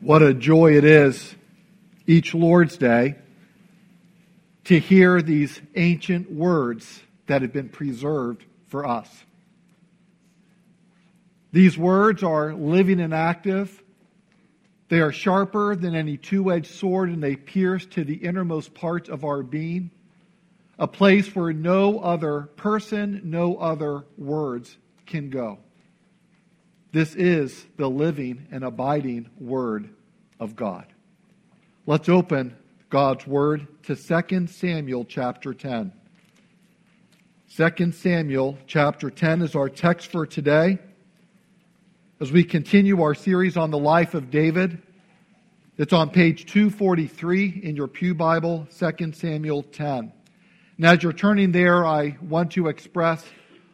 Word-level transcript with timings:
What 0.00 0.22
a 0.22 0.32
joy 0.32 0.76
it 0.76 0.84
is 0.84 1.34
each 2.06 2.32
Lord's 2.32 2.76
Day 2.76 3.16
to 4.64 4.78
hear 4.78 5.20
these 5.20 5.60
ancient 5.74 6.30
words 6.30 7.02
that 7.26 7.42
have 7.42 7.52
been 7.52 7.68
preserved 7.68 8.44
for 8.68 8.86
us. 8.86 9.08
These 11.50 11.76
words 11.76 12.22
are 12.22 12.54
living 12.54 13.00
and 13.00 13.12
active. 13.12 13.82
They 14.88 15.00
are 15.00 15.10
sharper 15.10 15.74
than 15.74 15.96
any 15.96 16.16
two 16.16 16.52
edged 16.52 16.72
sword, 16.72 17.08
and 17.08 17.20
they 17.20 17.34
pierce 17.34 17.84
to 17.86 18.04
the 18.04 18.14
innermost 18.14 18.74
parts 18.74 19.08
of 19.08 19.24
our 19.24 19.42
being, 19.42 19.90
a 20.78 20.86
place 20.86 21.34
where 21.34 21.52
no 21.52 21.98
other 21.98 22.42
person, 22.42 23.22
no 23.24 23.56
other 23.56 24.04
words 24.16 24.76
can 25.06 25.28
go. 25.28 25.58
This 26.90 27.14
is 27.14 27.66
the 27.76 27.88
living 27.88 28.46
and 28.50 28.64
abiding 28.64 29.28
Word 29.38 29.90
of 30.40 30.56
God. 30.56 30.86
Let's 31.86 32.08
open 32.08 32.56
God's 32.88 33.26
Word 33.26 33.66
to 33.84 33.94
2 33.94 34.46
Samuel 34.46 35.04
chapter 35.04 35.52
10. 35.52 35.92
2 37.54 37.92
Samuel 37.92 38.56
chapter 38.66 39.10
10 39.10 39.42
is 39.42 39.54
our 39.54 39.68
text 39.68 40.10
for 40.10 40.24
today. 40.24 40.78
As 42.20 42.32
we 42.32 42.42
continue 42.42 43.02
our 43.02 43.14
series 43.14 43.58
on 43.58 43.70
the 43.70 43.78
life 43.78 44.14
of 44.14 44.30
David, 44.30 44.80
it's 45.76 45.92
on 45.92 46.08
page 46.08 46.46
243 46.46 47.60
in 47.64 47.76
your 47.76 47.88
Pew 47.88 48.14
Bible, 48.14 48.66
2 48.78 49.12
Samuel 49.12 49.62
10. 49.62 50.10
And 50.78 50.86
as 50.86 51.02
you're 51.02 51.12
turning 51.12 51.52
there, 51.52 51.84
I 51.84 52.16
want 52.22 52.52
to 52.52 52.68
express 52.68 53.22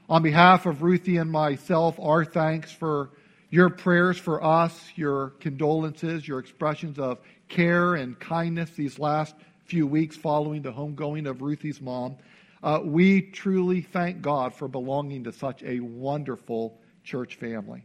on 0.08 0.22
behalf 0.22 0.66
of 0.66 0.82
Ruthie 0.82 1.16
and 1.16 1.30
myself, 1.30 1.98
our 1.98 2.24
thanks 2.24 2.70
for 2.70 3.10
your 3.50 3.70
prayers 3.70 4.18
for 4.18 4.42
us, 4.44 4.78
your 4.96 5.30
condolences, 5.40 6.26
your 6.26 6.38
expressions 6.38 6.98
of 6.98 7.18
care 7.48 7.94
and 7.94 8.18
kindness 8.18 8.70
these 8.70 8.98
last 8.98 9.34
few 9.64 9.86
weeks 9.86 10.16
following 10.16 10.60
the 10.62 10.72
homegoing 10.72 11.28
of 11.28 11.40
Ruthie's 11.40 11.80
mom. 11.80 12.16
Uh, 12.62 12.80
we 12.82 13.22
truly 13.22 13.80
thank 13.80 14.20
God 14.20 14.54
for 14.54 14.68
belonging 14.68 15.24
to 15.24 15.32
such 15.32 15.62
a 15.62 15.80
wonderful 15.80 16.78
church 17.02 17.36
family. 17.36 17.84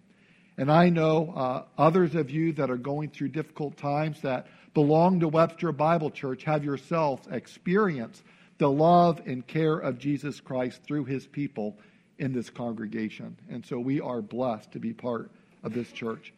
And 0.58 0.70
I 0.70 0.90
know 0.90 1.34
uh, 1.36 1.64
others 1.78 2.16
of 2.16 2.30
you 2.30 2.52
that 2.54 2.70
are 2.70 2.78
going 2.78 3.12
through 3.12 3.30
difficult 3.30 3.78
times 3.78 4.22
that 4.22 4.48
belong 4.74 5.22
to 5.22 5.30
Webster 5.30 5.72
Bible 5.72 6.12
Church 6.12 6.44
have 6.44 6.66
yourselves 6.66 7.28
experienced 7.32 8.24
the 8.58 8.70
love 8.70 9.22
and 9.26 9.46
care 9.48 9.78
of 9.78 9.98
Jesus 9.98 10.42
Christ 10.42 10.84
through 10.84 11.06
his 11.06 11.26
people 11.26 11.78
in 12.20 12.34
this 12.34 12.50
congregation. 12.50 13.36
And 13.50 13.66
so 13.66 13.80
we 13.80 14.00
are 14.00 14.22
blessed 14.22 14.72
to 14.74 14.80
be 14.80 14.94
part 14.94 15.32
of 15.64 15.74
this 15.74 15.92
church. 15.92 16.34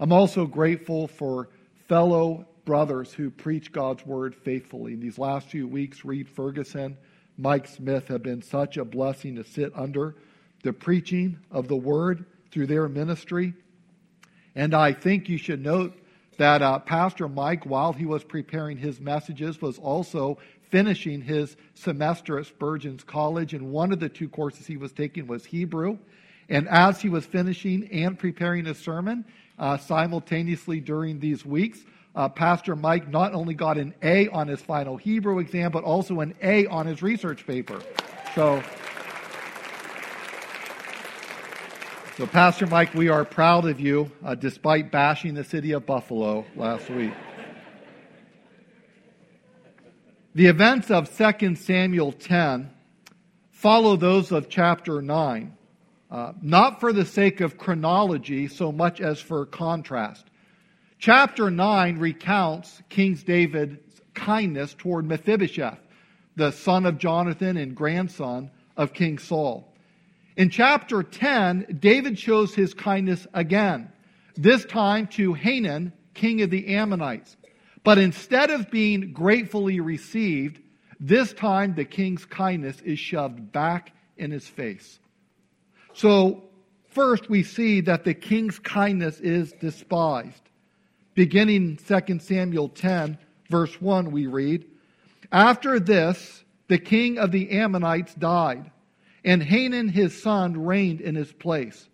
I'm 0.00 0.12
also 0.12 0.46
grateful 0.46 1.06
for 1.06 1.48
fellow 1.86 2.46
brothers 2.64 3.12
who 3.12 3.30
preach 3.30 3.72
God's 3.72 4.04
word 4.04 4.34
faithfully. 4.34 4.92
In 4.92 5.00
these 5.00 5.18
last 5.18 5.48
few 5.48 5.66
weeks, 5.66 6.04
Reed 6.04 6.28
Ferguson, 6.28 6.96
Mike 7.36 7.66
Smith 7.66 8.08
have 8.08 8.22
been 8.22 8.42
such 8.42 8.76
a 8.76 8.84
blessing 8.84 9.36
to 9.36 9.44
sit 9.44 9.72
under 9.74 10.16
the 10.62 10.72
preaching 10.72 11.38
of 11.50 11.68
the 11.68 11.76
word 11.76 12.26
through 12.50 12.66
their 12.66 12.88
ministry. 12.88 13.54
And 14.54 14.74
I 14.74 14.92
think 14.92 15.28
you 15.28 15.38
should 15.38 15.62
note 15.62 15.96
that 16.38 16.62
uh, 16.62 16.78
Pastor 16.80 17.28
Mike, 17.28 17.64
while 17.64 17.92
he 17.92 18.06
was 18.06 18.24
preparing 18.24 18.76
his 18.76 19.00
messages, 19.00 19.60
was 19.60 19.78
also 19.78 20.38
finishing 20.70 21.20
his 21.20 21.56
semester 21.74 22.38
at 22.38 22.46
Spurgeon's 22.46 23.04
College, 23.04 23.54
and 23.54 23.70
one 23.70 23.92
of 23.92 24.00
the 24.00 24.08
two 24.08 24.28
courses 24.28 24.66
he 24.66 24.76
was 24.76 24.92
taking 24.92 25.26
was 25.26 25.44
Hebrew. 25.44 25.98
And 26.48 26.68
as 26.68 27.00
he 27.00 27.08
was 27.08 27.26
finishing 27.26 27.88
and 27.92 28.18
preparing 28.18 28.64
his 28.64 28.78
sermon, 28.78 29.24
uh, 29.58 29.76
simultaneously 29.76 30.80
during 30.80 31.20
these 31.20 31.44
weeks, 31.44 31.80
uh, 32.14 32.28
Pastor 32.28 32.74
Mike 32.74 33.08
not 33.08 33.34
only 33.34 33.54
got 33.54 33.76
an 33.78 33.94
A 34.02 34.28
on 34.28 34.48
his 34.48 34.60
final 34.60 34.96
Hebrew 34.96 35.38
exam, 35.38 35.70
but 35.70 35.84
also 35.84 36.20
an 36.20 36.34
A 36.42 36.66
on 36.66 36.86
his 36.86 37.02
research 37.02 37.46
paper. 37.46 37.80
So, 38.34 38.62
so 42.16 42.26
Pastor 42.26 42.66
Mike, 42.66 42.94
we 42.94 43.08
are 43.08 43.24
proud 43.24 43.66
of 43.66 43.78
you, 43.78 44.10
uh, 44.24 44.34
despite 44.34 44.90
bashing 44.90 45.34
the 45.34 45.44
city 45.44 45.72
of 45.72 45.86
Buffalo 45.86 46.44
last 46.56 46.88
week. 46.90 47.12
The 50.38 50.46
events 50.46 50.88
of 50.92 51.10
2 51.12 51.56
Samuel 51.56 52.12
10 52.12 52.70
follow 53.50 53.96
those 53.96 54.30
of 54.30 54.48
chapter 54.48 55.02
9, 55.02 55.56
uh, 56.12 56.32
not 56.40 56.78
for 56.78 56.92
the 56.92 57.04
sake 57.04 57.40
of 57.40 57.58
chronology 57.58 58.46
so 58.46 58.70
much 58.70 59.00
as 59.00 59.18
for 59.18 59.44
contrast. 59.46 60.24
Chapter 61.00 61.50
9 61.50 61.98
recounts 61.98 62.80
King 62.88 63.14
David's 63.14 64.00
kindness 64.14 64.76
toward 64.78 65.06
Mephibosheth, 65.08 65.80
the 66.36 66.52
son 66.52 66.86
of 66.86 66.98
Jonathan 66.98 67.56
and 67.56 67.74
grandson 67.74 68.52
of 68.76 68.92
King 68.92 69.18
Saul. 69.18 69.74
In 70.36 70.50
chapter 70.50 71.02
10, 71.02 71.78
David 71.80 72.16
shows 72.16 72.54
his 72.54 72.74
kindness 72.74 73.26
again, 73.34 73.90
this 74.36 74.64
time 74.64 75.08
to 75.08 75.34
Hanun, 75.34 75.92
king 76.14 76.42
of 76.42 76.50
the 76.50 76.76
Ammonites. 76.76 77.36
But 77.84 77.98
instead 77.98 78.50
of 78.50 78.70
being 78.70 79.12
gratefully 79.12 79.80
received, 79.80 80.60
this 81.00 81.32
time 81.32 81.74
the 81.74 81.84
king's 81.84 82.24
kindness 82.24 82.80
is 82.82 82.98
shoved 82.98 83.52
back 83.52 83.92
in 84.16 84.30
his 84.30 84.46
face. 84.46 84.98
So, 85.94 86.44
first 86.90 87.28
we 87.28 87.42
see 87.42 87.80
that 87.82 88.04
the 88.04 88.14
king's 88.14 88.58
kindness 88.58 89.20
is 89.20 89.52
despised. 89.52 90.42
Beginning 91.14 91.76
2 91.76 92.18
Samuel 92.20 92.68
10, 92.68 93.18
verse 93.48 93.80
1, 93.80 94.10
we 94.10 94.26
read 94.26 94.66
After 95.32 95.80
this, 95.80 96.44
the 96.68 96.78
king 96.78 97.18
of 97.18 97.32
the 97.32 97.50
Ammonites 97.50 98.14
died, 98.14 98.70
and 99.24 99.42
Hanun 99.42 99.88
his 99.88 100.20
son 100.22 100.64
reigned 100.64 101.00
in 101.00 101.14
his 101.14 101.32
place. 101.32 101.88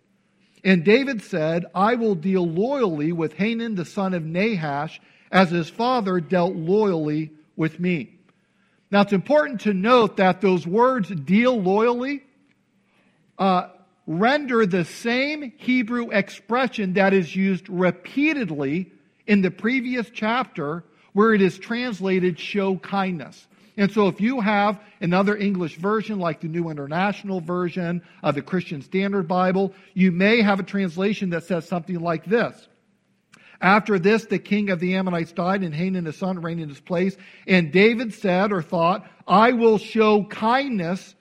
And 0.63 0.83
David 0.83 1.21
said, 1.21 1.65
I 1.73 1.95
will 1.95 2.15
deal 2.15 2.45
loyally 2.47 3.11
with 3.11 3.33
Hanun 3.33 3.75
the 3.75 3.85
son 3.85 4.13
of 4.13 4.23
Nahash 4.23 4.99
as 5.31 5.49
his 5.49 5.69
father 5.69 6.19
dealt 6.19 6.55
loyally 6.55 7.31
with 7.55 7.79
me. 7.79 8.15
Now, 8.91 9.01
it's 9.01 9.13
important 9.13 9.61
to 9.61 9.73
note 9.73 10.17
that 10.17 10.41
those 10.41 10.65
words, 10.65 11.09
deal 11.09 11.59
loyally, 11.59 12.23
uh, 13.37 13.69
render 14.07 14.65
the 14.65 14.85
same 14.85 15.53
Hebrew 15.57 16.11
expression 16.11 16.93
that 16.93 17.13
is 17.13 17.35
used 17.35 17.67
repeatedly 17.67 18.91
in 19.25 19.41
the 19.41 19.51
previous 19.51 20.09
chapter 20.09 20.83
where 21.13 21.33
it 21.33 21.41
is 21.41 21.57
translated 21.57 22.39
show 22.39 22.77
kindness. 22.77 23.47
And 23.77 23.91
so 23.91 24.07
if 24.07 24.21
you 24.21 24.39
have 24.39 24.79
another 25.01 25.35
English 25.35 25.75
version 25.77 26.19
like 26.19 26.39
the 26.41 26.47
New 26.47 26.69
International 26.69 27.41
Version 27.41 28.01
of 28.23 28.35
the 28.35 28.41
Christian 28.41 28.81
Standard 28.81 29.27
Bible, 29.27 29.73
you 29.93 30.11
may 30.11 30.41
have 30.41 30.59
a 30.59 30.63
translation 30.63 31.31
that 31.31 31.43
says 31.43 31.67
something 31.67 31.99
like 31.99 32.25
this. 32.25 32.67
After 33.61 33.97
this, 33.97 34.25
the 34.25 34.39
king 34.39 34.69
of 34.69 34.79
the 34.79 34.95
Ammonites 34.95 35.31
died, 35.31 35.63
and 35.63 35.73
Hanun 35.73 36.05
his 36.05 36.17
son 36.17 36.41
reigned 36.41 36.61
in 36.61 36.69
his 36.69 36.79
place. 36.79 37.15
And 37.47 37.71
David 37.71 38.13
said 38.13 38.51
or 38.51 38.61
thought, 38.61 39.07
I 39.27 39.53
will 39.53 39.77
show 39.77 40.23
kindness 40.25 41.15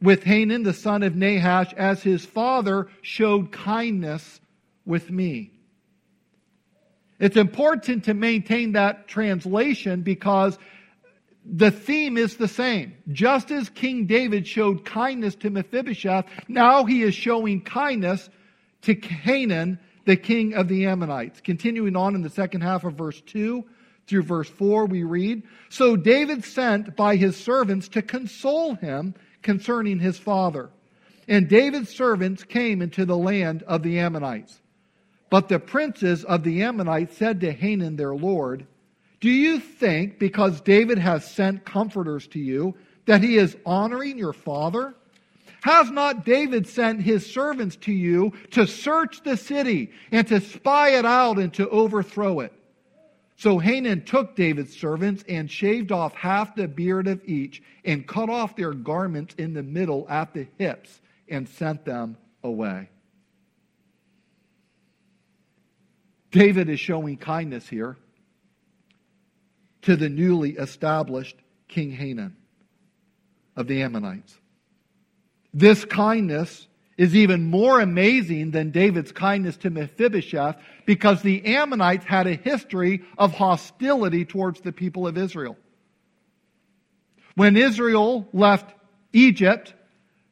with 0.00 0.24
Hanun 0.24 0.62
the 0.62 0.72
son 0.72 1.02
of 1.02 1.14
Nahash, 1.14 1.72
as 1.74 2.02
his 2.02 2.24
father 2.24 2.88
showed 3.02 3.52
kindness 3.52 4.40
with 4.84 5.10
me. 5.10 5.52
It's 7.18 7.36
important 7.36 8.04
to 8.04 8.14
maintain 8.14 8.72
that 8.72 9.08
translation 9.08 10.02
because 10.02 10.58
the 11.44 11.70
theme 11.70 12.16
is 12.16 12.36
the 12.36 12.48
same. 12.48 12.94
Just 13.10 13.50
as 13.50 13.68
King 13.70 14.06
David 14.06 14.46
showed 14.46 14.84
kindness 14.84 15.34
to 15.36 15.50
Mephibosheth, 15.50 16.26
now 16.48 16.84
he 16.84 17.02
is 17.02 17.14
showing 17.14 17.62
kindness 17.62 18.28
to 18.82 18.94
Hanun 18.94 19.78
the 20.06 20.16
king 20.16 20.54
of 20.54 20.68
the 20.68 20.86
Ammonites. 20.86 21.40
Continuing 21.42 21.94
on 21.96 22.14
in 22.14 22.22
the 22.22 22.30
second 22.30 22.62
half 22.62 22.84
of 22.84 22.94
verse 22.94 23.20
2 23.22 23.64
through 24.06 24.22
verse 24.22 24.48
4, 24.48 24.86
we 24.86 25.02
read 25.02 25.42
So 25.68 25.96
David 25.96 26.44
sent 26.44 26.96
by 26.96 27.16
his 27.16 27.36
servants 27.36 27.88
to 27.88 28.02
console 28.02 28.74
him 28.76 29.14
concerning 29.42 29.98
his 29.98 30.16
father. 30.16 30.70
And 31.28 31.48
David's 31.48 31.90
servants 31.90 32.44
came 32.44 32.80
into 32.80 33.04
the 33.04 33.18
land 33.18 33.64
of 33.64 33.82
the 33.82 33.98
Ammonites. 33.98 34.60
But 35.28 35.48
the 35.48 35.58
princes 35.58 36.24
of 36.24 36.44
the 36.44 36.62
Ammonites 36.62 37.16
said 37.16 37.40
to 37.40 37.52
Hanun 37.52 37.96
their 37.96 38.14
lord, 38.14 38.64
Do 39.20 39.28
you 39.28 39.58
think, 39.58 40.20
because 40.20 40.60
David 40.60 40.98
has 40.98 41.28
sent 41.28 41.64
comforters 41.64 42.28
to 42.28 42.38
you, 42.38 42.76
that 43.06 43.24
he 43.24 43.36
is 43.36 43.56
honoring 43.66 44.18
your 44.18 44.32
father? 44.32 44.94
Has 45.66 45.90
not 45.90 46.24
David 46.24 46.68
sent 46.68 47.02
his 47.02 47.26
servants 47.26 47.74
to 47.78 47.92
you 47.92 48.32
to 48.52 48.68
search 48.68 49.24
the 49.24 49.36
city 49.36 49.90
and 50.12 50.24
to 50.28 50.40
spy 50.40 50.90
it 50.90 51.04
out 51.04 51.40
and 51.40 51.52
to 51.54 51.68
overthrow 51.68 52.38
it? 52.38 52.52
So 53.34 53.58
Hanun 53.58 54.04
took 54.04 54.36
David's 54.36 54.76
servants 54.76 55.24
and 55.28 55.50
shaved 55.50 55.90
off 55.90 56.14
half 56.14 56.54
the 56.54 56.68
beard 56.68 57.08
of 57.08 57.20
each 57.24 57.64
and 57.84 58.06
cut 58.06 58.30
off 58.30 58.54
their 58.54 58.74
garments 58.74 59.34
in 59.38 59.54
the 59.54 59.64
middle 59.64 60.06
at 60.08 60.32
the 60.32 60.46
hips 60.56 61.00
and 61.28 61.48
sent 61.48 61.84
them 61.84 62.16
away. 62.44 62.88
David 66.30 66.68
is 66.68 66.78
showing 66.78 67.16
kindness 67.16 67.68
here 67.68 67.96
to 69.82 69.96
the 69.96 70.08
newly 70.08 70.52
established 70.52 71.36
King 71.66 71.90
Hanun 71.90 72.36
of 73.56 73.66
the 73.66 73.82
Ammonites. 73.82 74.38
This 75.56 75.86
kindness 75.86 76.68
is 76.98 77.16
even 77.16 77.46
more 77.46 77.80
amazing 77.80 78.50
than 78.50 78.72
David's 78.72 79.10
kindness 79.10 79.56
to 79.58 79.70
Mephibosheth 79.70 80.56
because 80.84 81.22
the 81.22 81.46
Ammonites 81.46 82.04
had 82.04 82.26
a 82.26 82.34
history 82.34 83.02
of 83.16 83.32
hostility 83.32 84.26
towards 84.26 84.60
the 84.60 84.70
people 84.70 85.06
of 85.06 85.16
Israel. 85.16 85.56
When 87.36 87.56
Israel 87.56 88.28
left 88.34 88.74
Egypt, 89.14 89.72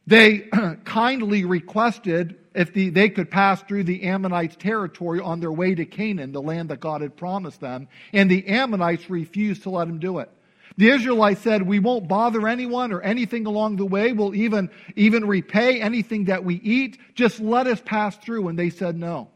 they 0.07 0.41
kindly 0.85 1.47
requested 1.47 2.37
if 2.55 2.75
the, 2.75 2.91
they 2.91 3.09
could 3.09 3.31
pass 3.31 3.63
through 3.63 3.85
the 3.85 4.03
Ammonites' 4.03 4.57
territory 4.57 5.21
on 5.21 5.41
their 5.41 5.53
way 5.53 5.75
to 5.75 5.87
Canaan, 5.87 6.33
the 6.33 6.43
land 6.43 6.69
that 6.69 6.81
God 6.81 7.01
had 7.01 7.17
promised 7.17 7.63
them, 7.63 7.89
and 8.13 8.31
the 8.31 8.47
Ammonites 8.47 9.09
refused 9.09 9.63
to 9.63 9.71
let 9.71 9.87
them 9.87 9.99
do 9.99 10.19
it. 10.19 10.31
The 10.77 10.89
Israelites 10.89 11.41
said, 11.41 11.63
We 11.63 11.79
won't 11.79 12.09
bother 12.09 12.49
anyone 12.49 12.93
or 12.93 13.01
anything 13.01 13.47
along 13.47 13.77
the 13.77 13.87
way. 13.87 14.13
We'll 14.13 14.35
even, 14.35 14.71
even 14.97 15.27
repay 15.27 15.81
anything 15.81 16.25
that 16.25 16.45
we 16.45 16.57
eat. 16.57 16.99
Just 17.15 17.41
let 17.41 17.67
us 17.67 17.81
pass 17.85 18.17
through. 18.17 18.49
And 18.49 18.59
they 18.59 18.71
said 18.71 18.97
no. 18.97 19.29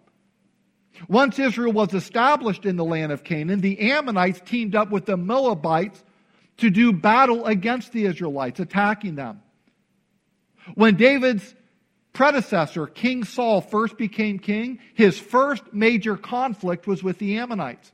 Once 1.07 1.39
Israel 1.39 1.73
was 1.73 1.95
established 1.95 2.67
in 2.67 2.77
the 2.77 2.85
land 2.85 3.13
of 3.13 3.23
Canaan, 3.23 3.61
the 3.61 3.93
Ammonites 3.93 4.41
teamed 4.45 4.75
up 4.75 4.91
with 4.91 5.07
the 5.07 5.17
Moabites 5.17 6.03
to 6.57 6.71
do 6.71 6.93
battle 6.93 7.47
against 7.47 7.93
the 7.93 8.05
Israelites, 8.05 8.59
attacking 8.59 9.15
them. 9.15 9.41
When 10.75 10.97
David's 10.97 11.55
predecessor, 12.13 12.89
King 12.89 13.23
Saul, 13.23 13.61
first 13.61 13.97
became 13.97 14.41
king, 14.41 14.81
his 14.95 15.19
first 15.19 15.63
major 15.73 16.17
conflict 16.17 16.89
was 16.89 17.01
with 17.01 17.19
the 17.19 17.39
Ammonites. 17.39 17.93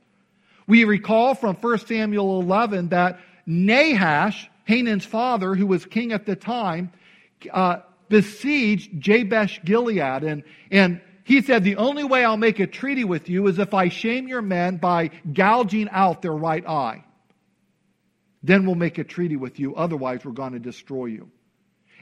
We 0.65 0.83
recall 0.83 1.35
from 1.35 1.55
1 1.55 1.77
Samuel 1.85 2.41
11 2.41 2.89
that 2.89 3.19
Nahash, 3.45 4.49
Hanun's 4.65 5.05
father, 5.05 5.55
who 5.55 5.67
was 5.67 5.85
king 5.85 6.11
at 6.11 6.25
the 6.25 6.35
time, 6.35 6.91
uh, 7.51 7.77
besieged 8.09 8.99
Jabesh 8.99 9.63
Gilead. 9.63 10.23
And, 10.23 10.43
and 10.71 11.01
he 11.23 11.41
said, 11.41 11.63
The 11.63 11.77
only 11.77 12.03
way 12.03 12.23
I'll 12.23 12.37
make 12.37 12.59
a 12.59 12.67
treaty 12.67 13.03
with 13.03 13.29
you 13.29 13.47
is 13.47 13.59
if 13.59 13.73
I 13.73 13.89
shame 13.89 14.27
your 14.27 14.41
men 14.41 14.77
by 14.77 15.09
gouging 15.31 15.89
out 15.91 16.21
their 16.21 16.33
right 16.33 16.65
eye. 16.65 17.03
Then 18.43 18.65
we'll 18.65 18.75
make 18.75 18.99
a 18.99 19.03
treaty 19.03 19.35
with 19.35 19.59
you. 19.59 19.75
Otherwise, 19.75 20.23
we're 20.23 20.31
going 20.31 20.53
to 20.53 20.59
destroy 20.59 21.05
you. 21.05 21.31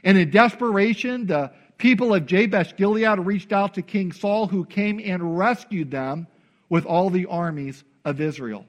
And 0.02 0.18
in 0.18 0.30
desperation, 0.30 1.26
the 1.26 1.52
people 1.78 2.14
of 2.14 2.26
Jabesh 2.26 2.76
Gilead 2.76 3.18
reached 3.18 3.52
out 3.52 3.74
to 3.74 3.82
King 3.82 4.12
Saul, 4.12 4.46
who 4.46 4.66
came 4.66 5.00
and 5.02 5.38
rescued 5.38 5.90
them 5.90 6.26
with 6.68 6.84
all 6.84 7.08
the 7.08 7.26
armies 7.26 7.82
of 8.04 8.20
Israel. 8.20 8.66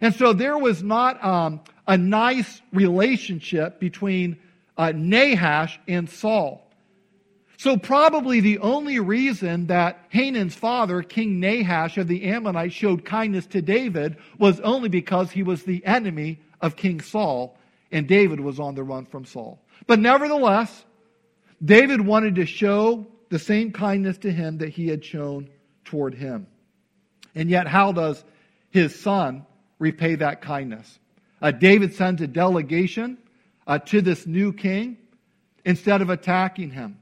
And 0.00 0.12
so 0.12 0.32
there 0.32 0.58
was 0.58 0.82
not 0.82 1.24
um, 1.24 1.60
a 1.86 1.96
nice 1.96 2.60
relationship 2.72 3.78
between 3.80 4.38
uh, 4.76 4.92
Nahash 4.94 5.78
and 5.86 6.08
Saul. 6.08 6.60
So, 7.56 7.76
probably 7.76 8.40
the 8.40 8.58
only 8.58 8.98
reason 8.98 9.68
that 9.68 10.06
Hanun's 10.10 10.54
father, 10.54 11.02
King 11.02 11.40
Nahash 11.40 11.96
of 11.96 12.08
the 12.08 12.24
Ammonites, 12.24 12.74
showed 12.74 13.04
kindness 13.04 13.46
to 13.48 13.62
David 13.62 14.16
was 14.38 14.60
only 14.60 14.88
because 14.88 15.30
he 15.30 15.42
was 15.42 15.62
the 15.62 15.84
enemy 15.86 16.40
of 16.60 16.76
King 16.76 17.00
Saul, 17.00 17.56
and 17.92 18.08
David 18.08 18.40
was 18.40 18.58
on 18.58 18.74
the 18.74 18.82
run 18.82 19.06
from 19.06 19.24
Saul. 19.24 19.60
But 19.86 20.00
nevertheless, 20.00 20.84
David 21.64 22.00
wanted 22.00 22.34
to 22.36 22.46
show 22.46 23.06
the 23.30 23.38
same 23.38 23.72
kindness 23.72 24.18
to 24.18 24.32
him 24.32 24.58
that 24.58 24.70
he 24.70 24.88
had 24.88 25.04
shown 25.04 25.48
toward 25.84 26.14
him. 26.14 26.48
And 27.34 27.48
yet, 27.48 27.66
how 27.66 27.92
does 27.92 28.22
his 28.74 28.98
son 28.98 29.46
repay 29.78 30.16
that 30.16 30.42
kindness. 30.42 30.98
Uh, 31.44 31.50
David 31.50 31.92
sends 31.92 32.22
a 32.22 32.26
delegation 32.26 33.18
uh, 33.66 33.78
to 33.78 34.00
this 34.00 34.26
new 34.26 34.50
king 34.50 34.96
instead 35.66 36.00
of 36.00 36.08
attacking 36.08 36.70
him. 36.70 36.98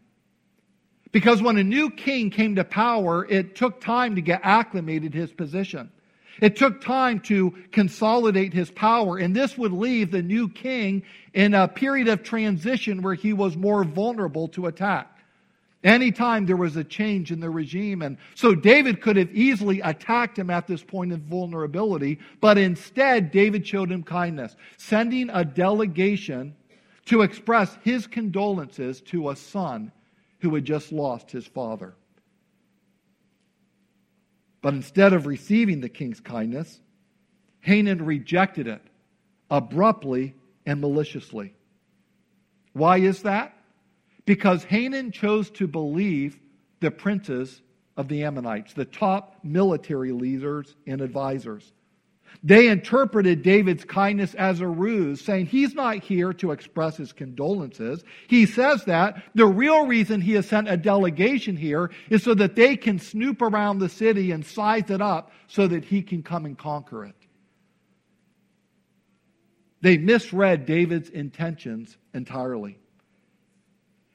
Because 1.12 1.40
when 1.40 1.58
a 1.58 1.62
new 1.62 1.90
king 1.90 2.28
came 2.30 2.56
to 2.56 2.64
power, 2.64 3.24
it 3.24 3.54
took 3.54 3.80
time 3.80 4.16
to 4.16 4.20
get 4.20 4.40
acclimated 4.42 5.14
his 5.14 5.30
position. 5.30 5.92
It 6.40 6.56
took 6.56 6.80
time 6.80 7.20
to 7.20 7.54
consolidate 7.70 8.52
his 8.52 8.68
power, 8.68 9.16
and 9.16 9.32
this 9.32 9.56
would 9.56 9.70
leave 9.70 10.10
the 10.10 10.22
new 10.22 10.48
king 10.48 11.04
in 11.32 11.54
a 11.54 11.68
period 11.68 12.08
of 12.08 12.24
transition 12.24 13.00
where 13.00 13.14
he 13.14 13.32
was 13.32 13.56
more 13.56 13.84
vulnerable 13.84 14.48
to 14.48 14.66
attack. 14.66 15.11
Anytime 15.84 16.46
there 16.46 16.56
was 16.56 16.76
a 16.76 16.84
change 16.84 17.32
in 17.32 17.40
the 17.40 17.50
regime. 17.50 18.02
And 18.02 18.16
so 18.34 18.54
David 18.54 19.00
could 19.00 19.16
have 19.16 19.34
easily 19.34 19.80
attacked 19.80 20.38
him 20.38 20.48
at 20.48 20.66
this 20.66 20.82
point 20.82 21.12
of 21.12 21.20
vulnerability, 21.20 22.20
but 22.40 22.56
instead, 22.56 23.32
David 23.32 23.66
showed 23.66 23.90
him 23.90 24.04
kindness, 24.04 24.54
sending 24.76 25.28
a 25.30 25.44
delegation 25.44 26.54
to 27.06 27.22
express 27.22 27.76
his 27.82 28.06
condolences 28.06 29.00
to 29.00 29.30
a 29.30 29.36
son 29.36 29.90
who 30.40 30.54
had 30.54 30.64
just 30.64 30.92
lost 30.92 31.30
his 31.30 31.46
father. 31.46 31.94
But 34.60 34.74
instead 34.74 35.12
of 35.12 35.26
receiving 35.26 35.80
the 35.80 35.88
king's 35.88 36.20
kindness, 36.20 36.80
Hanun 37.60 38.04
rejected 38.04 38.68
it 38.68 38.82
abruptly 39.50 40.34
and 40.64 40.80
maliciously. 40.80 41.54
Why 42.72 42.98
is 42.98 43.22
that? 43.22 43.56
Because 44.24 44.64
Hanun 44.64 45.10
chose 45.10 45.50
to 45.52 45.66
believe 45.66 46.38
the 46.80 46.90
princes 46.90 47.62
of 47.96 48.08
the 48.08 48.24
Ammonites, 48.24 48.72
the 48.74 48.84
top 48.84 49.36
military 49.42 50.12
leaders 50.12 50.74
and 50.86 51.00
advisors. 51.00 51.72
They 52.42 52.68
interpreted 52.68 53.42
David's 53.42 53.84
kindness 53.84 54.34
as 54.34 54.60
a 54.60 54.66
ruse, 54.66 55.20
saying 55.20 55.46
he's 55.46 55.74
not 55.74 56.02
here 56.02 56.32
to 56.34 56.52
express 56.52 56.96
his 56.96 57.12
condolences. 57.12 58.02
He 58.26 58.46
says 58.46 58.84
that 58.86 59.22
the 59.34 59.46
real 59.46 59.86
reason 59.86 60.20
he 60.20 60.32
has 60.32 60.48
sent 60.48 60.68
a 60.68 60.76
delegation 60.76 61.56
here 61.56 61.90
is 62.08 62.22
so 62.22 62.34
that 62.34 62.56
they 62.56 62.76
can 62.76 62.98
snoop 62.98 63.42
around 63.42 63.78
the 63.78 63.88
city 63.88 64.30
and 64.30 64.44
size 64.44 64.90
it 64.90 65.02
up 65.02 65.30
so 65.46 65.66
that 65.68 65.84
he 65.84 66.02
can 66.02 66.22
come 66.22 66.46
and 66.46 66.56
conquer 66.56 67.04
it. 67.04 67.16
They 69.82 69.98
misread 69.98 70.64
David's 70.64 71.10
intentions 71.10 71.98
entirely. 72.14 72.78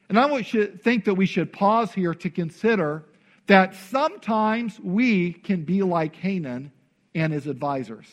And 0.09 0.17
I 0.17 0.25
want 0.27 0.53
you 0.53 0.67
to 0.67 0.77
think 0.77 1.05
that 1.05 1.15
we 1.15 1.25
should 1.25 1.51
pause 1.51 1.91
here 1.91 2.13
to 2.15 2.29
consider 2.29 3.03
that 3.47 3.75
sometimes 3.75 4.79
we 4.79 5.33
can 5.33 5.63
be 5.63 5.83
like 5.83 6.15
Hanun 6.17 6.71
and 7.13 7.33
his 7.33 7.47
advisors. 7.47 8.07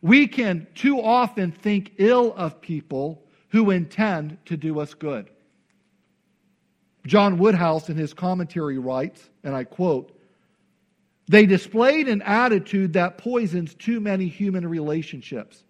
We 0.00 0.26
can 0.26 0.66
too 0.74 1.00
often 1.00 1.52
think 1.52 1.92
ill 1.98 2.32
of 2.34 2.60
people 2.60 3.22
who 3.48 3.70
intend 3.70 4.38
to 4.46 4.56
do 4.56 4.80
us 4.80 4.94
good. 4.94 5.30
John 7.06 7.38
Woodhouse, 7.38 7.90
in 7.90 7.96
his 7.96 8.14
commentary, 8.14 8.78
writes, 8.78 9.28
and 9.42 9.54
I 9.54 9.64
quote, 9.64 10.18
They 11.28 11.44
displayed 11.44 12.08
an 12.08 12.22
attitude 12.22 12.94
that 12.94 13.18
poisons 13.18 13.74
too 13.74 14.00
many 14.00 14.28
human 14.28 14.66
relationships. 14.66 15.62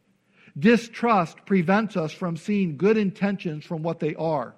Distrust 0.57 1.45
prevents 1.47 1.97
us 1.97 2.12
from 2.12 2.37
seeing 2.37 2.76
good 2.76 2.97
intentions 2.97 3.64
from 3.64 3.83
what 3.83 3.99
they 3.99 4.14
are 4.14 4.54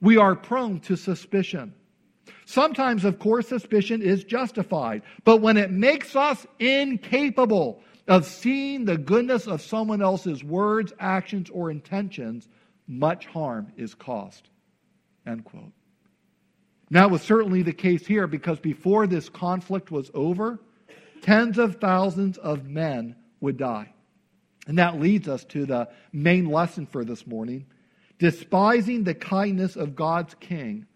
we 0.00 0.16
are 0.16 0.34
prone 0.34 0.80
to 0.80 0.96
suspicion. 0.96 1.74
Sometimes, 2.44 3.04
of 3.04 3.18
course, 3.18 3.48
suspicion 3.48 4.02
is 4.02 4.24
justified, 4.24 5.02
but 5.24 5.38
when 5.38 5.56
it 5.56 5.70
makes 5.70 6.14
us 6.14 6.46
incapable 6.58 7.82
of 8.08 8.24
seeing 8.24 8.84
the 8.84 8.96
goodness 8.96 9.46
of 9.46 9.62
someone 9.62 10.00
else's 10.00 10.44
words, 10.44 10.92
actions, 11.00 11.50
or 11.50 11.70
intentions, 11.70 12.48
much 12.86 13.26
harm 13.26 13.72
is 13.76 13.94
caused. 13.94 14.48
End 15.26 15.44
quote. 15.44 15.72
That 16.90 17.10
was 17.10 17.22
certainly 17.22 17.62
the 17.62 17.72
case 17.72 18.06
here 18.06 18.28
because 18.28 18.60
before 18.60 19.08
this 19.08 19.28
conflict 19.28 19.90
was 19.90 20.10
over, 20.14 20.60
tens 21.22 21.58
of 21.58 21.80
thousands 21.80 22.38
of 22.38 22.64
men 22.64 23.16
would 23.40 23.56
die. 23.56 23.92
And 24.68 24.78
that 24.78 25.00
leads 25.00 25.26
us 25.26 25.44
to 25.46 25.66
the 25.66 25.88
main 26.12 26.48
lesson 26.48 26.86
for 26.86 27.04
this 27.04 27.26
morning 27.26 27.66
Despising 28.18 29.04
the 29.04 29.14
kindness 29.14 29.76
of 29.76 29.94
God's 29.94 30.34
king 30.34 30.86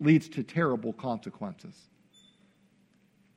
leads 0.00 0.28
to 0.30 0.42
terrible 0.42 0.92
consequences. 0.92 1.74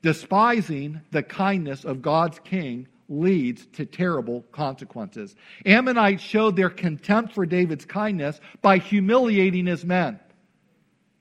Despising 0.02 1.00
the 1.10 1.22
kindness 1.22 1.84
of 1.84 2.02
God's 2.02 2.38
king 2.40 2.88
leads 3.08 3.66
to 3.66 3.84
terrible 3.84 4.42
consequences. 4.52 5.34
Ammonites 5.66 6.22
showed 6.22 6.56
their 6.56 6.70
contempt 6.70 7.34
for 7.34 7.44
David's 7.46 7.84
kindness 7.84 8.40
by 8.62 8.78
humiliating 8.78 9.66
his 9.66 9.84
men, 9.84 10.18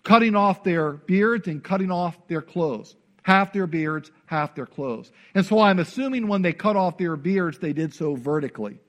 cutting 0.04 0.36
off 0.36 0.64
their 0.64 0.94
beards 0.94 1.48
and 1.48 1.64
cutting 1.64 1.92
off 1.92 2.28
their 2.28 2.42
clothes. 2.42 2.96
Half 3.24 3.54
their 3.54 3.68
beards, 3.68 4.10
half 4.26 4.56
their 4.56 4.66
clothes. 4.66 5.12
And 5.36 5.46
so 5.46 5.60
I'm 5.60 5.78
assuming 5.78 6.28
when 6.28 6.42
they 6.42 6.54
cut 6.54 6.76
off 6.76 6.98
their 6.98 7.16
beards, 7.16 7.60
they 7.60 7.72
did 7.72 7.94
so 7.94 8.16
vertically. 8.16 8.80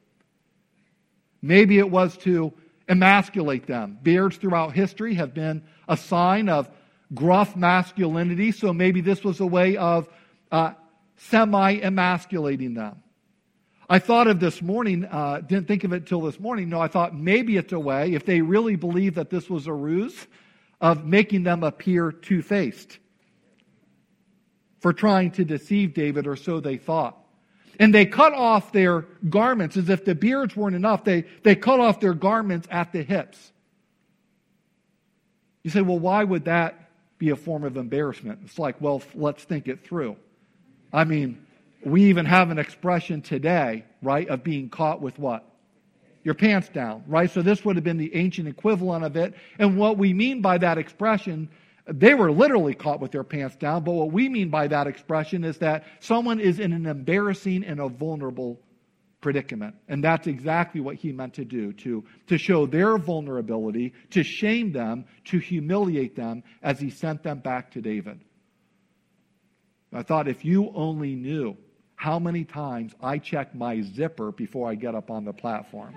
Maybe 1.42 1.78
it 1.78 1.90
was 1.90 2.16
to 2.18 2.54
emasculate 2.88 3.66
them. 3.66 3.98
Beards 4.02 4.36
throughout 4.36 4.72
history 4.72 5.14
have 5.14 5.34
been 5.34 5.62
a 5.88 5.96
sign 5.96 6.48
of 6.48 6.68
gruff 7.14 7.56
masculinity, 7.56 8.52
so 8.52 8.72
maybe 8.72 9.00
this 9.00 9.22
was 9.22 9.40
a 9.40 9.46
way 9.46 9.76
of 9.76 10.08
uh, 10.50 10.72
semi 11.16 11.80
emasculating 11.80 12.74
them. 12.74 13.02
I 13.88 13.98
thought 13.98 14.26
of 14.26 14.40
this 14.40 14.62
morning, 14.62 15.04
uh, 15.04 15.40
didn't 15.40 15.68
think 15.68 15.84
of 15.84 15.92
it 15.92 16.06
till 16.06 16.22
this 16.22 16.40
morning. 16.40 16.70
No, 16.70 16.80
I 16.80 16.88
thought 16.88 17.14
maybe 17.14 17.56
it's 17.56 17.72
a 17.72 17.80
way, 17.80 18.14
if 18.14 18.24
they 18.24 18.40
really 18.40 18.76
believe 18.76 19.16
that 19.16 19.28
this 19.28 19.50
was 19.50 19.66
a 19.66 19.72
ruse, 19.72 20.26
of 20.80 21.06
making 21.06 21.44
them 21.44 21.62
appear 21.62 22.10
two 22.10 22.42
faced 22.42 22.98
for 24.80 24.92
trying 24.92 25.30
to 25.30 25.44
deceive 25.44 25.94
David, 25.94 26.26
or 26.26 26.34
so 26.34 26.58
they 26.58 26.76
thought. 26.76 27.21
And 27.78 27.94
they 27.94 28.06
cut 28.06 28.32
off 28.32 28.72
their 28.72 29.06
garments 29.28 29.76
as 29.76 29.88
if 29.88 30.04
the 30.04 30.14
beards 30.14 30.54
weren't 30.54 30.76
enough. 30.76 31.04
They, 31.04 31.24
they 31.42 31.54
cut 31.54 31.80
off 31.80 32.00
their 32.00 32.14
garments 32.14 32.68
at 32.70 32.92
the 32.92 33.02
hips. 33.02 33.52
You 35.62 35.70
say, 35.70 35.80
well, 35.80 35.98
why 35.98 36.24
would 36.24 36.46
that 36.46 36.90
be 37.18 37.30
a 37.30 37.36
form 37.36 37.64
of 37.64 37.76
embarrassment? 37.76 38.40
It's 38.44 38.58
like, 38.58 38.80
well, 38.80 39.02
let's 39.14 39.44
think 39.44 39.68
it 39.68 39.84
through. 39.84 40.16
I 40.92 41.04
mean, 41.04 41.46
we 41.84 42.04
even 42.04 42.26
have 42.26 42.50
an 42.50 42.58
expression 42.58 43.22
today, 43.22 43.84
right, 44.02 44.28
of 44.28 44.44
being 44.44 44.68
caught 44.68 45.00
with 45.00 45.18
what? 45.18 45.48
Your 46.24 46.34
pants 46.34 46.68
down, 46.68 47.04
right? 47.06 47.30
So 47.30 47.42
this 47.42 47.64
would 47.64 47.76
have 47.76 47.84
been 47.84 47.98
the 47.98 48.14
ancient 48.14 48.48
equivalent 48.48 49.04
of 49.04 49.16
it. 49.16 49.34
And 49.58 49.76
what 49.76 49.98
we 49.98 50.12
mean 50.12 50.40
by 50.40 50.58
that 50.58 50.78
expression, 50.78 51.48
they 51.86 52.14
were 52.14 52.30
literally 52.30 52.74
caught 52.74 53.00
with 53.00 53.10
their 53.10 53.24
pants 53.24 53.56
down, 53.56 53.82
but 53.82 53.92
what 53.92 54.12
we 54.12 54.28
mean 54.28 54.50
by 54.50 54.68
that 54.68 54.86
expression 54.86 55.44
is 55.44 55.58
that 55.58 55.84
someone 56.00 56.38
is 56.38 56.60
in 56.60 56.72
an 56.72 56.86
embarrassing 56.86 57.64
and 57.64 57.80
a 57.80 57.88
vulnerable 57.88 58.60
predicament. 59.20 59.74
And 59.88 60.02
that's 60.02 60.26
exactly 60.26 60.80
what 60.80 60.96
he 60.96 61.12
meant 61.12 61.34
to 61.34 61.44
do 61.44 61.72
to, 61.74 62.04
to 62.26 62.38
show 62.38 62.66
their 62.66 62.98
vulnerability, 62.98 63.94
to 64.10 64.22
shame 64.22 64.72
them, 64.72 65.06
to 65.26 65.38
humiliate 65.38 66.14
them 66.14 66.42
as 66.62 66.78
he 66.78 66.90
sent 66.90 67.22
them 67.22 67.38
back 67.38 67.70
to 67.72 67.80
David. 67.80 68.20
I 69.92 70.02
thought 70.02 70.28
if 70.28 70.44
you 70.44 70.72
only 70.74 71.14
knew 71.14 71.56
how 71.96 72.18
many 72.18 72.44
times 72.44 72.94
I 73.00 73.18
check 73.18 73.54
my 73.54 73.80
zipper 73.80 74.32
before 74.32 74.68
I 74.68 74.74
get 74.74 74.94
up 74.94 75.10
on 75.10 75.24
the 75.24 75.32
platform. 75.32 75.96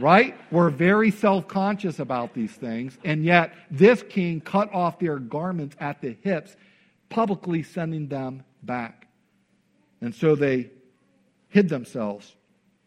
Right? 0.00 0.36
We're 0.50 0.70
very 0.70 1.10
self 1.10 1.48
conscious 1.48 1.98
about 1.98 2.34
these 2.34 2.52
things, 2.52 2.98
and 3.04 3.24
yet 3.24 3.52
this 3.70 4.02
king 4.08 4.40
cut 4.40 4.72
off 4.72 4.98
their 4.98 5.18
garments 5.18 5.76
at 5.80 6.00
the 6.00 6.16
hips, 6.22 6.56
publicly 7.08 7.62
sending 7.62 8.08
them 8.08 8.44
back. 8.62 9.06
And 10.00 10.14
so 10.14 10.34
they 10.34 10.70
hid 11.48 11.68
themselves. 11.68 12.34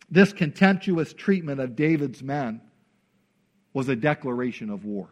This 0.10 0.34
contemptuous 0.34 1.14
treatment 1.14 1.60
of 1.60 1.76
David's 1.76 2.22
men 2.22 2.62
was 3.74 3.88
a 3.90 3.96
declaration 3.96 4.70
of 4.70 4.86
war. 4.86 5.08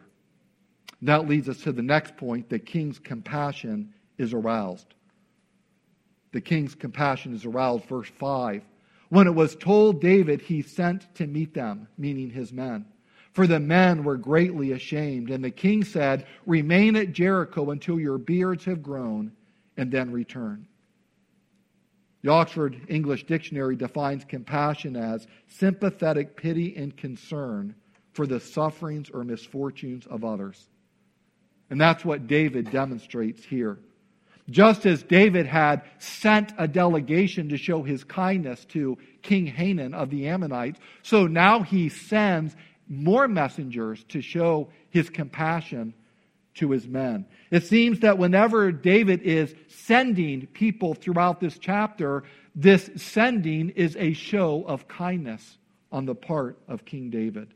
That 1.02 1.26
leads 1.26 1.48
us 1.48 1.58
to 1.62 1.72
the 1.72 1.82
next 1.82 2.16
point 2.16 2.48
the 2.48 2.58
king's 2.58 2.98
compassion 2.98 3.94
is 4.18 4.34
aroused. 4.34 4.94
The 6.32 6.40
king's 6.40 6.74
compassion 6.74 7.34
is 7.34 7.44
aroused, 7.44 7.86
verse 7.86 8.10
5. 8.18 8.62
When 9.10 9.26
it 9.26 9.34
was 9.34 9.56
told 9.56 10.00
David, 10.00 10.40
he 10.40 10.62
sent 10.62 11.14
to 11.16 11.26
meet 11.26 11.52
them, 11.52 11.88
meaning 11.98 12.30
his 12.30 12.52
men. 12.52 12.86
For 13.32 13.46
the 13.46 13.60
men 13.60 14.02
were 14.04 14.16
greatly 14.16 14.72
ashamed. 14.72 15.30
And 15.30 15.44
the 15.44 15.50
king 15.50 15.84
said, 15.84 16.26
Remain 16.46 16.96
at 16.96 17.12
Jericho 17.12 17.70
until 17.70 18.00
your 18.00 18.18
beards 18.18 18.64
have 18.64 18.82
grown, 18.82 19.32
and 19.76 19.90
then 19.90 20.10
return. 20.12 20.66
The 22.22 22.30
Oxford 22.30 22.80
English 22.88 23.26
Dictionary 23.26 23.76
defines 23.76 24.24
compassion 24.24 24.94
as 24.94 25.26
sympathetic 25.48 26.36
pity 26.36 26.76
and 26.76 26.96
concern 26.96 27.74
for 28.12 28.26
the 28.26 28.40
sufferings 28.40 29.10
or 29.10 29.24
misfortunes 29.24 30.06
of 30.06 30.24
others. 30.24 30.68
And 31.70 31.80
that's 31.80 32.04
what 32.04 32.26
David 32.26 32.70
demonstrates 32.70 33.44
here. 33.44 33.78
Just 34.50 34.84
as 34.84 35.02
David 35.02 35.46
had 35.46 35.82
sent 35.98 36.52
a 36.58 36.66
delegation 36.66 37.48
to 37.50 37.56
show 37.56 37.82
his 37.82 38.04
kindness 38.04 38.64
to 38.66 38.98
King 39.22 39.46
Hanun 39.46 39.94
of 39.94 40.10
the 40.10 40.26
Ammonites, 40.26 40.80
so 41.02 41.26
now 41.26 41.62
he 41.62 41.88
sends 41.88 42.56
more 42.88 43.28
messengers 43.28 44.04
to 44.08 44.20
show 44.20 44.68
his 44.90 45.08
compassion 45.08 45.94
to 46.54 46.72
his 46.72 46.86
men. 46.86 47.26
It 47.50 47.64
seems 47.64 48.00
that 48.00 48.18
whenever 48.18 48.72
David 48.72 49.22
is 49.22 49.54
sending 49.68 50.46
people 50.48 50.94
throughout 50.94 51.40
this 51.40 51.56
chapter, 51.56 52.24
this 52.54 52.90
sending 52.96 53.70
is 53.70 53.96
a 53.96 54.12
show 54.12 54.64
of 54.66 54.88
kindness 54.88 55.58
on 55.92 56.06
the 56.06 56.14
part 56.14 56.58
of 56.66 56.84
King 56.84 57.10
David. 57.10 57.54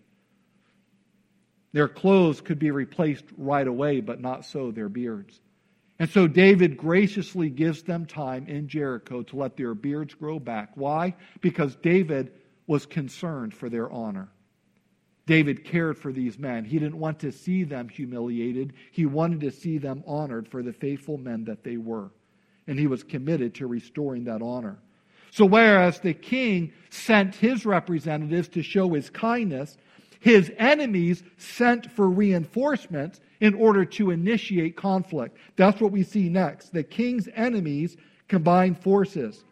Their 1.73 1.89
clothes 1.89 2.41
could 2.41 2.61
be 2.61 2.71
replaced 2.71 3.25
right 3.37 3.67
away, 3.67 4.01
but 4.01 4.21
not 4.21 4.45
so 4.45 4.71
their 4.71 4.89
beards. 4.89 5.41
And 6.05 6.13
so 6.13 6.27
David 6.27 6.77
graciously 6.77 7.49
gives 7.49 7.83
them 7.83 8.05
time 8.05 8.47
in 8.47 8.69
Jericho 8.69 9.23
to 9.23 9.37
let 9.37 9.57
their 9.57 9.75
beards 9.75 10.13
grow 10.13 10.39
back. 10.39 10.73
Why? 10.75 11.15
Because 11.41 11.77
David 11.77 12.31
was 12.67 12.85
concerned 12.85 13.55
for 13.55 13.71
their 13.71 13.91
honor. 13.91 14.29
David 15.25 15.65
cared 15.65 15.97
for 15.97 16.13
these 16.13 16.39
men. 16.39 16.67
He 16.67 16.79
didn't 16.79 16.99
want 16.99 17.21
to 17.21 17.33
see 17.33 17.65
them 17.65 17.89
humiliated. 17.89 18.75
He 18.93 19.07
wanted 19.07 19.41
to 19.41 19.51
see 19.51 19.79
them 19.79 20.05
honored 20.07 20.47
for 20.47 20.63
the 20.63 20.75
faithful 20.75 21.17
men 21.17 21.45
that 21.45 21.65
they 21.65 21.79
were. 21.79 22.11
And 22.67 22.79
he 22.79 22.87
was 22.87 23.03
committed 23.03 23.55
to 23.55 23.67
restoring 23.67 24.25
that 24.25 24.43
honor. 24.43 24.77
So, 25.31 25.47
whereas 25.47 26.01
the 26.01 26.13
king 26.13 26.75
sent 26.91 27.35
his 27.35 27.65
representatives 27.65 28.49
to 28.49 28.63
show 28.63 28.91
his 28.91 29.09
kindness, 29.09 29.79
his 30.21 30.53
enemies 30.59 31.23
sent 31.39 31.91
for 31.93 32.11
reinforcements 32.11 33.23
in 33.41 33.55
order 33.55 33.85
to 33.85 34.11
initiate 34.11 34.77
conflict. 34.77 35.37
That's 35.57 35.81
what 35.81 35.93
we 35.93 36.03
see 36.03 36.29
next. 36.29 36.73
The 36.73 36.83
king's 36.83 37.29
enemies 37.35 37.97
combine 38.29 38.75
forces. 38.75 39.45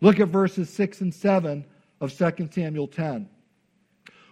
Look 0.00 0.20
at 0.20 0.28
verses 0.28 0.70
6 0.70 1.00
and 1.00 1.14
7 1.14 1.64
of 2.00 2.16
2 2.16 2.48
Samuel 2.50 2.88
10. 2.88 3.28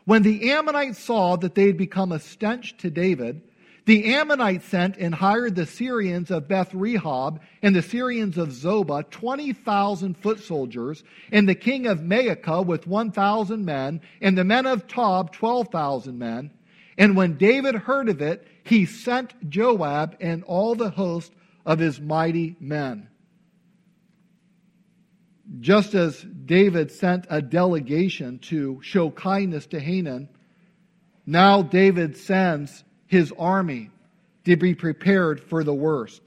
When 0.05 0.23
the 0.23 0.51
Ammonites 0.51 0.99
saw 0.99 1.37
that 1.37 1.55
they 1.55 1.67
had 1.67 1.79
become 1.79 2.13
a 2.13 2.21
stench 2.21 2.77
to 2.79 2.91
David, 2.91 3.41
the 3.87 4.15
Ammonites 4.15 4.67
sent 4.67 4.97
and 4.97 5.15
hired 5.15 5.55
the 5.55 5.67
Syrians 5.67 6.31
of 6.31 6.49
Beth 6.49 6.73
Rehob 6.73 7.41
and 7.63 7.77
the 7.77 7.83
Syrians 7.83 8.39
of 8.39 8.49
Zobah, 8.49 9.11
20,000 9.11 10.17
foot 10.17 10.41
soldiers, 10.41 11.05
and 11.33 11.49
the 11.49 11.55
king 11.55 11.87
of 11.87 12.01
Maacah 12.01 12.65
with 12.65 12.87
1,000 12.87 13.65
men, 13.65 14.01
and 14.23 14.39
the 14.39 14.45
men 14.45 14.67
of 14.67 14.87
Tob, 14.87 15.33
12,000 15.33 16.19
men. 16.19 16.51
And 16.97 17.17
when 17.17 17.37
David 17.37 17.75
heard 17.75 18.09
of 18.09 18.23
it, 18.23 18.47
he 18.65 18.87
sent 18.87 19.49
Joab 19.49 20.17
and 20.21 20.43
all 20.45 20.75
the 20.75 20.91
host 20.91 21.33
of 21.65 21.79
his 21.79 22.01
mighty 22.01 22.57
men. 22.59 23.09
Just 25.61 25.95
as 25.95 26.23
David 26.23 26.91
sent 26.91 27.27
a 27.29 27.43
delegation 27.43 28.39
to 28.41 28.81
show 28.83 29.11
kindness 29.11 29.67
to 29.67 29.81
Hanun, 29.81 30.29
now 31.27 31.63
David 31.63 32.17
sends 32.17 32.83
his 33.07 33.33
army 33.39 33.91
to 34.47 34.57
be 34.57 34.75
prepared 34.75 35.41
for 35.41 35.63
the 35.63 35.75
worst. 35.75 36.23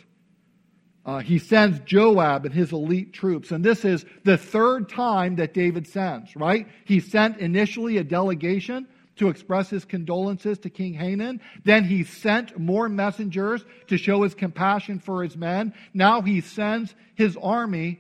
Uh, 1.06 1.20
he 1.20 1.40
sends 1.40 1.80
Joab 1.80 2.46
and 2.46 2.54
his 2.54 2.72
elite 2.72 3.14
troops. 3.14 3.52
And 3.52 3.64
this 3.64 3.86
is 3.86 4.06
the 4.26 4.38
third 4.38 4.90
time 4.90 5.38
that 5.38 5.54
David 5.54 5.88
sends, 5.88 6.36
right? 6.36 6.68
He 6.86 7.00
sent 7.00 7.38
initially 7.38 7.98
a 7.98 8.04
delegation 8.04 8.88
to 9.18 9.30
express 9.30 9.70
his 9.70 9.86
condolences 9.86 10.60
to 10.60 10.70
King 10.70 10.94
Hanun. 10.94 11.42
Then 11.64 11.84
he 11.84 12.04
sent 12.04 12.58
more 12.58 12.90
messengers 12.90 13.64
to 13.88 13.98
show 13.98 14.24
his 14.24 14.34
compassion 14.34 15.00
for 15.00 15.24
his 15.24 15.36
men. 15.36 15.74
Now 15.94 16.22
he 16.22 16.42
sends 16.42 16.94
his 17.16 17.38
army 17.38 18.00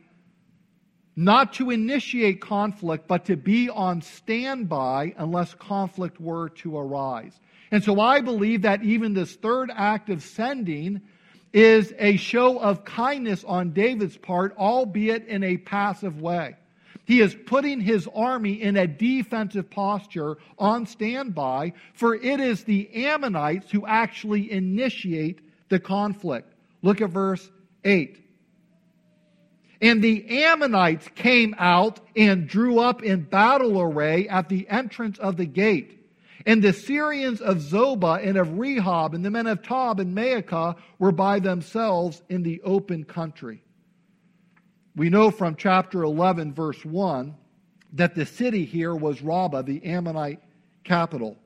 not 1.15 1.53
to 1.53 1.71
initiate 1.71 2.41
conflict, 2.41 3.07
but 3.07 3.25
to 3.25 3.35
be 3.35 3.69
on 3.69 4.01
standby 4.01 5.15
unless 5.17 5.53
conflict 5.55 6.21
were 6.21 6.49
to 6.49 6.77
arise. 6.77 7.39
And 7.71 7.83
so 7.83 7.99
I 7.99 8.21
believe 8.21 8.61
that 8.61 8.83
even 8.83 9.13
this 9.13 9.35
third 9.35 9.71
act 9.73 10.09
of 10.09 10.21
sending 10.21 11.01
is 11.53 11.93
a 11.97 12.17
show 12.17 12.59
of 12.59 12.85
kindness 12.85 13.43
on 13.43 13.73
David's 13.73 14.15
part, 14.15 14.55
albeit 14.57 15.25
in 15.27 15.43
a 15.43 15.57
passive 15.57 16.21
way. 16.21 16.55
He 17.07 17.21
is 17.21 17.37
putting 17.45 17.79
his 17.79 18.05
army 18.13 18.61
in 18.61 18.75
a 18.75 18.85
defensive 18.85 19.69
posture 19.69 20.37
on 20.59 20.85
standby, 20.85 21.71
for 21.93 22.13
it 22.13 22.41
is 22.41 22.65
the 22.65 23.05
Ammonites 23.05 23.71
who 23.71 23.85
actually 23.85 24.51
initiate 24.51 25.39
the 25.69 25.79
conflict. 25.79 26.53
Look 26.81 26.99
at 26.99 27.09
verse 27.09 27.49
8. 27.85 28.21
And 29.81 30.03
the 30.03 30.43
Ammonites 30.43 31.07
came 31.15 31.55
out 31.57 32.01
and 32.17 32.45
drew 32.45 32.79
up 32.79 33.01
in 33.03 33.21
battle 33.21 33.79
array 33.79 34.27
at 34.27 34.49
the 34.49 34.67
entrance 34.67 35.17
of 35.17 35.37
the 35.37 35.45
gate. 35.45 35.93
And 36.45 36.61
the 36.61 36.73
Syrians 36.73 37.39
of 37.39 37.59
Zobah 37.59 38.27
and 38.27 38.37
of 38.37 38.49
Rehob 38.49 39.13
and 39.13 39.23
the 39.23 39.31
men 39.31 39.47
of 39.47 39.63
Tob 39.63 40.01
and 40.01 40.13
Maacah 40.13 40.75
were 40.99 41.13
by 41.13 41.39
themselves 41.39 42.21
in 42.27 42.43
the 42.43 42.61
open 42.63 43.05
country. 43.05 43.63
We 44.97 45.11
know 45.11 45.29
from 45.29 45.55
chapter 45.55 46.01
11, 46.01 46.55
verse 46.55 46.83
1, 46.83 47.35
that 47.93 48.15
the 48.15 48.25
city 48.25 48.65
here 48.65 48.95
was 48.95 49.21
Rabbah, 49.21 49.61
the 49.61 49.85
Ammonite 49.85 50.41
capital. 50.83 51.37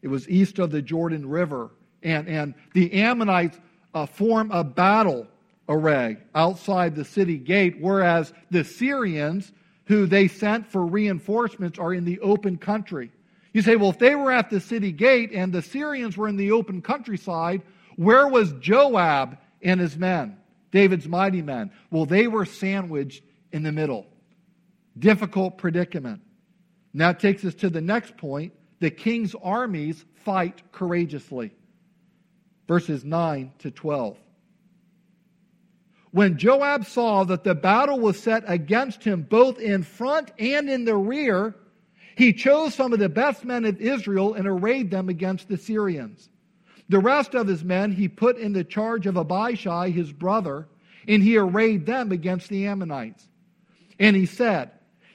It 0.00 0.06
was 0.06 0.28
east 0.28 0.60
of 0.60 0.70
the 0.70 0.80
Jordan 0.80 1.28
River. 1.28 1.70
And, 2.04 2.28
and 2.28 2.54
the 2.74 2.92
Ammonites 3.02 3.58
uh, 3.94 4.06
form 4.06 4.52
a 4.52 4.62
battle 4.62 5.26
array 5.68 6.18
outside 6.36 6.94
the 6.94 7.04
city 7.04 7.36
gate, 7.36 7.78
whereas 7.80 8.32
the 8.52 8.62
Syrians, 8.62 9.50
who 9.86 10.06
they 10.06 10.28
sent 10.28 10.64
for 10.64 10.86
reinforcements, 10.86 11.80
are 11.80 11.92
in 11.92 12.04
the 12.04 12.20
open 12.20 12.56
country. 12.58 13.10
You 13.52 13.62
say, 13.62 13.74
well, 13.74 13.90
if 13.90 13.98
they 13.98 14.14
were 14.14 14.30
at 14.30 14.50
the 14.50 14.60
city 14.60 14.92
gate 14.92 15.32
and 15.32 15.52
the 15.52 15.62
Syrians 15.62 16.16
were 16.16 16.28
in 16.28 16.36
the 16.36 16.52
open 16.52 16.80
countryside, 16.80 17.62
where 17.96 18.28
was 18.28 18.52
Joab 18.60 19.36
and 19.62 19.80
his 19.80 19.96
men, 19.96 20.36
David's 20.70 21.08
mighty 21.08 21.42
men? 21.42 21.70
Well, 21.90 22.06
they 22.06 22.26
were 22.26 22.44
sandwiched 22.44 23.22
in 23.52 23.62
the 23.62 23.72
middle. 23.72 24.06
Difficult 24.98 25.58
predicament. 25.58 26.20
Now 26.92 27.10
it 27.10 27.20
takes 27.20 27.44
us 27.44 27.54
to 27.56 27.70
the 27.70 27.80
next 27.80 28.16
point. 28.16 28.52
The 28.80 28.90
king's 28.90 29.34
armies 29.42 30.04
fight 30.24 30.62
courageously. 30.72 31.52
Verses 32.66 33.04
9 33.04 33.52
to 33.60 33.70
12. 33.70 34.18
When 36.10 36.38
Joab 36.38 36.86
saw 36.86 37.24
that 37.24 37.44
the 37.44 37.54
battle 37.54 37.98
was 37.98 38.18
set 38.18 38.44
against 38.46 39.04
him 39.04 39.22
both 39.22 39.58
in 39.58 39.82
front 39.82 40.32
and 40.38 40.68
in 40.68 40.84
the 40.84 40.96
rear, 40.96 41.54
he 42.16 42.32
chose 42.32 42.74
some 42.74 42.92
of 42.92 42.98
the 42.98 43.08
best 43.08 43.44
men 43.44 43.64
of 43.64 43.80
Israel 43.80 44.34
and 44.34 44.46
arrayed 44.46 44.90
them 44.90 45.08
against 45.08 45.48
the 45.48 45.56
Syrians. 45.56 46.28
The 46.88 46.98
rest 46.98 47.34
of 47.34 47.46
his 47.46 47.62
men 47.62 47.92
he 47.92 48.08
put 48.08 48.38
in 48.38 48.52
the 48.52 48.64
charge 48.64 49.06
of 49.06 49.16
Abishai, 49.16 49.90
his 49.90 50.12
brother, 50.12 50.68
and 51.06 51.22
he 51.22 51.36
arrayed 51.36 51.86
them 51.86 52.12
against 52.12 52.48
the 52.48 52.66
Ammonites. 52.66 53.26
And 53.98 54.16
he 54.16 54.26
said, 54.26 54.70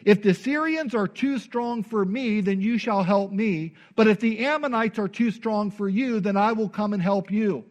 If 0.05 0.21
the 0.21 0.33
Syrians 0.33 0.93
are 0.93 1.07
too 1.07 1.39
strong 1.39 1.83
for 1.83 2.05
me, 2.05 2.41
then 2.41 2.61
you 2.61 2.77
shall 2.77 3.03
help 3.03 3.31
me. 3.31 3.73
But 3.95 4.07
if 4.07 4.19
the 4.19 4.45
Ammonites 4.45 4.99
are 4.99 5.07
too 5.07 5.31
strong 5.31 5.71
for 5.71 5.89
you, 5.89 6.19
then 6.19 6.37
I 6.37 6.51
will 6.51 6.69
come 6.69 6.93
and 6.93 7.01
help 7.01 7.31
you. 7.31 7.65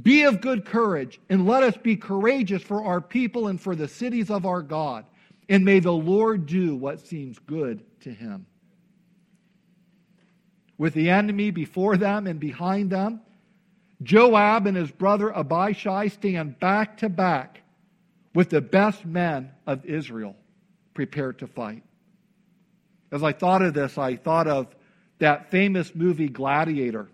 Be 0.00 0.24
of 0.24 0.40
good 0.40 0.64
courage, 0.64 1.20
and 1.28 1.46
let 1.46 1.62
us 1.62 1.76
be 1.76 1.96
courageous 1.96 2.62
for 2.62 2.84
our 2.84 3.00
people 3.00 3.48
and 3.48 3.60
for 3.60 3.74
the 3.74 3.88
cities 3.88 4.30
of 4.30 4.44
our 4.44 4.62
God. 4.62 5.06
And 5.48 5.64
may 5.64 5.80
the 5.80 5.92
Lord 5.92 6.46
do 6.46 6.74
what 6.74 7.06
seems 7.06 7.38
good 7.38 7.82
to 8.00 8.10
him. 8.10 8.46
With 10.76 10.92
the 10.92 11.10
enemy 11.10 11.50
before 11.50 11.96
them 11.96 12.26
and 12.26 12.38
behind 12.38 12.90
them, 12.90 13.20
Joab 14.02 14.66
and 14.66 14.76
his 14.76 14.90
brother 14.90 15.34
Abishai 15.34 16.08
stand 16.08 16.58
back 16.58 16.98
to 16.98 17.08
back 17.08 17.62
with 18.34 18.50
the 18.50 18.60
best 18.60 19.04
men 19.04 19.50
of 19.66 19.84
Israel 19.86 20.36
prepared 20.94 21.38
to 21.38 21.46
fight. 21.46 21.82
As 23.10 23.22
I 23.22 23.32
thought 23.32 23.62
of 23.62 23.74
this, 23.74 23.96
I 23.96 24.16
thought 24.16 24.46
of 24.46 24.74
that 25.18 25.50
famous 25.50 25.94
movie 25.94 26.28
Gladiator, 26.28 27.08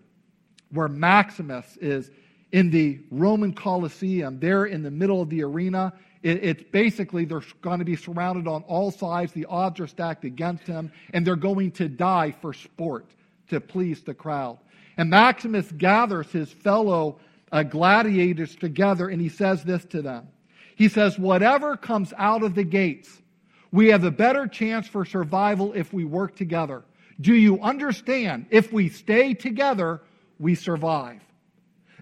where 0.71 0.89
Maximus 0.89 1.77
is 1.81 2.11
in 2.51 2.71
the 2.71 3.01
Roman 3.11 3.53
Colosseum, 3.53 4.41
there 4.41 4.67
in 4.67 4.83
the 4.83 4.91
middle 4.91 5.23
of 5.23 5.31
the 5.31 5.45
arena. 5.45 5.93
It, 6.23 6.43
it's 6.43 6.63
basically 6.71 7.25
they're 7.25 7.43
going 7.61 7.79
to 7.79 7.85
be 7.85 7.97
surrounded 7.97 8.49
on 8.49 8.63
all 8.65 8.91
sides. 8.91 9.33
The 9.33 9.47
odds 9.47 9.81
are 9.81 9.87
stacked 9.87 10.25
against 10.25 10.67
him, 10.67 10.93
and 11.15 11.27
they're 11.27 11.37
going 11.37 11.71
to 11.73 11.89
die 11.89 12.35
for 12.41 12.53
sport 12.53 13.07
to 13.49 13.61
please 13.61 14.03
the 14.03 14.15
crowd. 14.15 14.59
And 14.97 15.11
Maximus 15.11 15.71
gathers 15.73 16.31
his 16.31 16.51
fellow 16.51 17.19
uh, 17.51 17.63
gladiators 17.63 18.57
together 18.57 19.09
and 19.09 19.21
he 19.21 19.29
says 19.29 19.63
this 19.63 19.85
to 19.87 20.03
them. 20.03 20.29
He 20.77 20.89
says, 20.89 21.19
Whatever 21.19 21.77
comes 21.77 22.13
out 22.17 22.43
of 22.43 22.55
the 22.55 22.65
gates, 22.65 23.23
we 23.71 23.89
have 23.89 24.05
a 24.05 24.11
better 24.11 24.47
chance 24.47 24.87
for 24.87 25.05
survival 25.05 25.73
if 25.73 25.93
we 25.93 26.05
work 26.05 26.37
together. 26.37 26.85
Do 27.21 27.35
you 27.35 27.61
understand? 27.61 28.47
If 28.51 28.73
we 28.73 28.89
stay 28.89 29.35
together, 29.35 30.03
we 30.39 30.55
survive. 30.55 31.21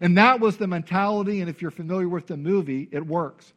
And 0.01 0.17
that 0.17 0.41
was 0.41 0.57
the 0.57 0.67
mentality, 0.67 1.41
and 1.41 1.51
if 1.51 1.61
you're 1.61 1.71
familiar 1.71 2.09
with 2.09 2.27
the 2.27 2.37
movie, 2.37 2.89
it 2.91 3.07
works. 3.07 3.53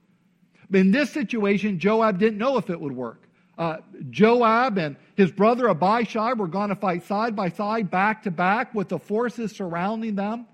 But 0.69 0.81
in 0.81 0.91
this 0.91 1.09
situation, 1.11 1.79
Joab 1.79 2.19
didn't 2.19 2.37
know 2.37 2.57
if 2.57 2.69
it 2.69 2.79
would 2.79 2.91
work. 2.91 3.27
Uh, 3.57 3.77
Joab 4.09 4.77
and 4.77 4.95
his 5.15 5.31
brother 5.31 5.69
Abishai 5.69 6.33
were 6.33 6.47
going 6.47 6.69
to 6.69 6.75
fight 6.75 7.03
side 7.03 7.35
by 7.35 7.49
side, 7.49 7.91
back 7.91 8.23
to 8.23 8.31
back, 8.31 8.73
with 8.73 8.89
the 8.89 8.99
forces 8.99 9.51
surrounding 9.51 10.15
them. 10.15 10.47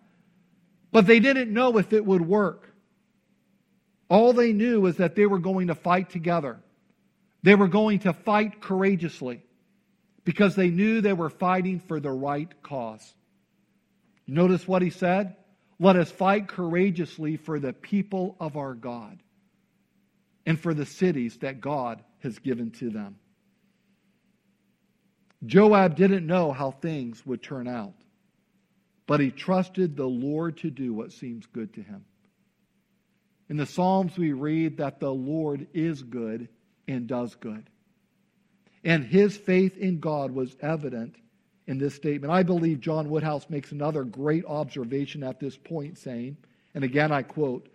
But 0.92 1.08
they 1.08 1.20
didn't 1.20 1.54
know 1.54 1.78
if 1.78 1.94
it 1.94 2.06
would 2.06 2.22
work. 2.22 2.74
All 4.10 4.34
they 4.34 4.54
knew 4.54 4.82
was 4.82 4.98
that 4.98 5.16
they 5.16 5.28
were 5.28 5.40
going 5.40 5.68
to 5.68 5.76
fight 5.76 6.10
together. 6.10 6.60
They 7.44 7.56
were 7.56 7.68
going 7.68 8.00
to 8.00 8.12
fight 8.12 8.60
courageously 8.60 9.44
because 10.26 10.56
they 10.56 10.70
knew 10.70 11.00
they 11.00 11.14
were 11.14 11.30
fighting 11.30 11.80
for 11.80 12.00
the 12.00 12.12
right 12.12 12.50
cause. 12.64 13.14
Notice 14.28 14.68
what 14.68 14.82
he 14.82 14.90
said? 14.90 15.36
Let 15.80 15.96
us 15.96 16.12
fight 16.12 16.48
courageously 16.48 17.38
for 17.38 17.60
the 17.60 17.72
people 17.72 18.36
of 18.40 18.58
our 18.58 18.74
God 18.74 19.20
and 20.46 20.60
for 20.60 20.74
the 20.74 20.86
cities 20.86 21.38
that 21.38 21.62
God 21.62 22.04
has 22.20 22.40
given 22.40 22.72
to 22.72 22.90
them. 22.90 23.18
Joab 25.46 25.96
didn't 25.96 26.28
know 26.28 26.52
how 26.52 26.72
things 26.72 27.26
would 27.26 27.42
turn 27.42 27.68
out, 27.68 27.94
but 29.08 29.20
he 29.20 29.32
trusted 29.32 29.96
the 29.96 30.08
Lord 30.08 30.58
to 30.58 30.70
do 30.70 30.94
what 30.94 31.14
seems 31.14 31.46
good 31.46 31.74
to 31.76 31.82
him. 31.82 32.04
In 33.48 33.58
the 33.58 33.66
Psalms, 33.66 34.18
we 34.18 34.34
read 34.34 34.78
that 34.78 35.00
the 35.00 35.14
Lord 35.14 35.68
is 35.74 36.04
good 36.04 36.50
and 36.88 37.08
does 37.08 37.36
good. 37.36 37.70
And 38.84 39.04
his 39.04 39.36
faith 39.38 39.78
in 39.78 40.00
God 40.00 40.32
was 40.32 40.56
evident 40.62 41.16
in 41.68 41.78
this 41.78 41.96
statement. 41.96 42.32
I 42.32 42.44
believe 42.44 42.80
John 42.80 43.10
Woodhouse 43.10 43.50
makes 43.50 43.72
another 43.72 44.04
great 44.04 44.46
observation 44.46 45.24
at 45.24 45.40
this 45.40 45.58
point, 45.58 45.98
saying, 45.98 46.38
and 46.74 46.84
again 46.84 47.12
I 47.12 47.24
quote, 47.24 47.70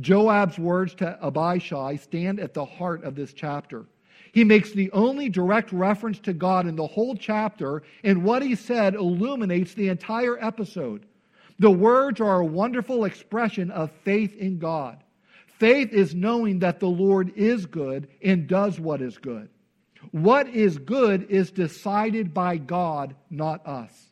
Joab's 0.00 0.58
words 0.58 0.94
to 0.96 1.18
Abishai 1.22 1.96
stand 1.96 2.40
at 2.40 2.54
the 2.54 2.64
heart 2.64 3.04
of 3.04 3.14
this 3.14 3.32
chapter. 3.32 3.86
He 4.32 4.44
makes 4.44 4.72
the 4.72 4.90
only 4.92 5.30
direct 5.30 5.72
reference 5.72 6.18
to 6.20 6.34
God 6.34 6.66
in 6.66 6.76
the 6.76 6.86
whole 6.86 7.16
chapter, 7.16 7.82
and 8.04 8.22
what 8.22 8.42
he 8.42 8.54
said 8.54 8.94
illuminates 8.94 9.72
the 9.74 9.88
entire 9.88 10.38
episode. 10.44 11.06
The 11.58 11.70
words 11.70 12.20
are 12.20 12.40
a 12.40 12.46
wonderful 12.46 13.06
expression 13.06 13.70
of 13.70 13.90
faith 14.04 14.36
in 14.36 14.58
God. 14.58 15.02
Faith 15.46 15.92
is 15.92 16.14
knowing 16.14 16.58
that 16.58 16.80
the 16.80 16.88
Lord 16.88 17.32
is 17.34 17.64
good 17.64 18.08
and 18.22 18.46
does 18.46 18.78
what 18.78 19.00
is 19.00 19.16
good. 19.16 19.48
What 20.10 20.48
is 20.48 20.76
good 20.76 21.30
is 21.30 21.50
decided 21.50 22.34
by 22.34 22.58
God, 22.58 23.16
not 23.30 23.66
us. 23.66 24.10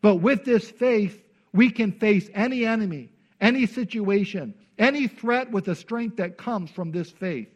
But 0.00 0.16
with 0.16 0.44
this 0.44 0.70
faith, 0.70 1.20
we 1.52 1.70
can 1.70 1.90
face 1.90 2.30
any 2.32 2.64
enemy, 2.64 3.10
any 3.40 3.66
situation, 3.66 4.54
any 4.80 5.06
threat 5.06 5.52
with 5.52 5.66
the 5.66 5.76
strength 5.76 6.16
that 6.16 6.38
comes 6.38 6.70
from 6.70 6.90
this 6.90 7.10
faith. 7.10 7.48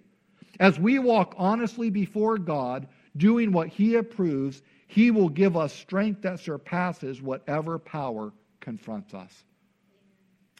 As 0.61 0.79
we 0.79 1.01
walk 1.01 1.35
honestly 1.37 1.91
before 1.91 2.39
God, 2.39 2.87
doing 3.17 3.51
what 3.51 3.69
He 3.69 3.97
approves, 3.97 4.63
He 4.87 5.11
will 5.11 5.31
give 5.31 5.57
us 5.57 5.73
strength 5.73 6.23
that 6.23 6.39
surpasses 6.39 7.21
whatever 7.21 7.79
power 7.79 8.33
confronts 8.61 9.15
us. 9.15 9.45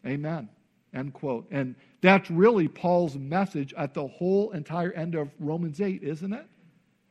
Amen. 0.05 0.49
End 0.93 1.13
quote. 1.13 1.47
And 1.51 1.75
that's 2.01 2.31
really 2.31 2.67
Paul's 2.67 3.17
message 3.17 3.75
at 3.75 3.95
the 3.95 4.07
whole 4.07 4.51
entire 4.53 4.93
end 4.93 5.15
of 5.15 5.29
Romans 5.39 5.81
8, 5.81 6.03
isn't 6.03 6.33
it? 6.33 6.47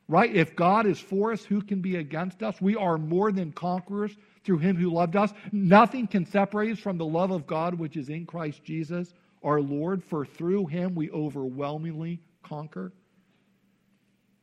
Right? 0.08 0.34
If 0.36 0.56
God 0.56 0.86
is 0.86 1.00
for 1.00 1.32
us, 1.32 1.46
who 1.46 1.62
can 1.62 1.82
be 1.82 1.98
against 1.98 2.44
us? 2.44 2.60
We 2.60 2.76
are 2.76 2.98
more 2.98 3.32
than 3.32 3.52
conquerors 3.52 4.16
through 4.44 4.58
him 4.60 4.76
who 4.76 4.90
loved 4.90 5.16
us. 5.16 5.34
Nothing 5.52 6.08
can 6.08 6.26
separate 6.26 6.72
us 6.72 6.80
from 6.80 6.98
the 6.98 7.06
love 7.06 7.32
of 7.32 7.48
God 7.48 7.76
which 7.76 7.96
is 7.96 8.10
in 8.10 8.26
Christ 8.26 8.64
Jesus 8.64 9.14
our 9.44 9.62
Lord, 9.62 10.04
for 10.04 10.26
through 10.26 10.68
him 10.68 10.96
we 10.96 11.12
overwhelmingly 11.12 12.22
conquer. 12.44 12.92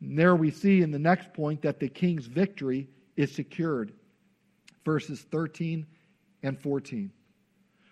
And 0.01 0.19
there 0.19 0.35
we 0.37 0.51
see 0.51 0.83
in 0.83 0.91
the 0.91 0.99
next 0.99 1.33
point 1.35 1.63
that 1.63 1.81
the 1.81 1.89
king's 1.89 2.27
victory 2.27 2.89
is 3.17 3.35
secured. 3.35 3.93
Verses 4.85 5.21
13 5.31 5.87
and 6.43 6.59
14. 6.59 7.13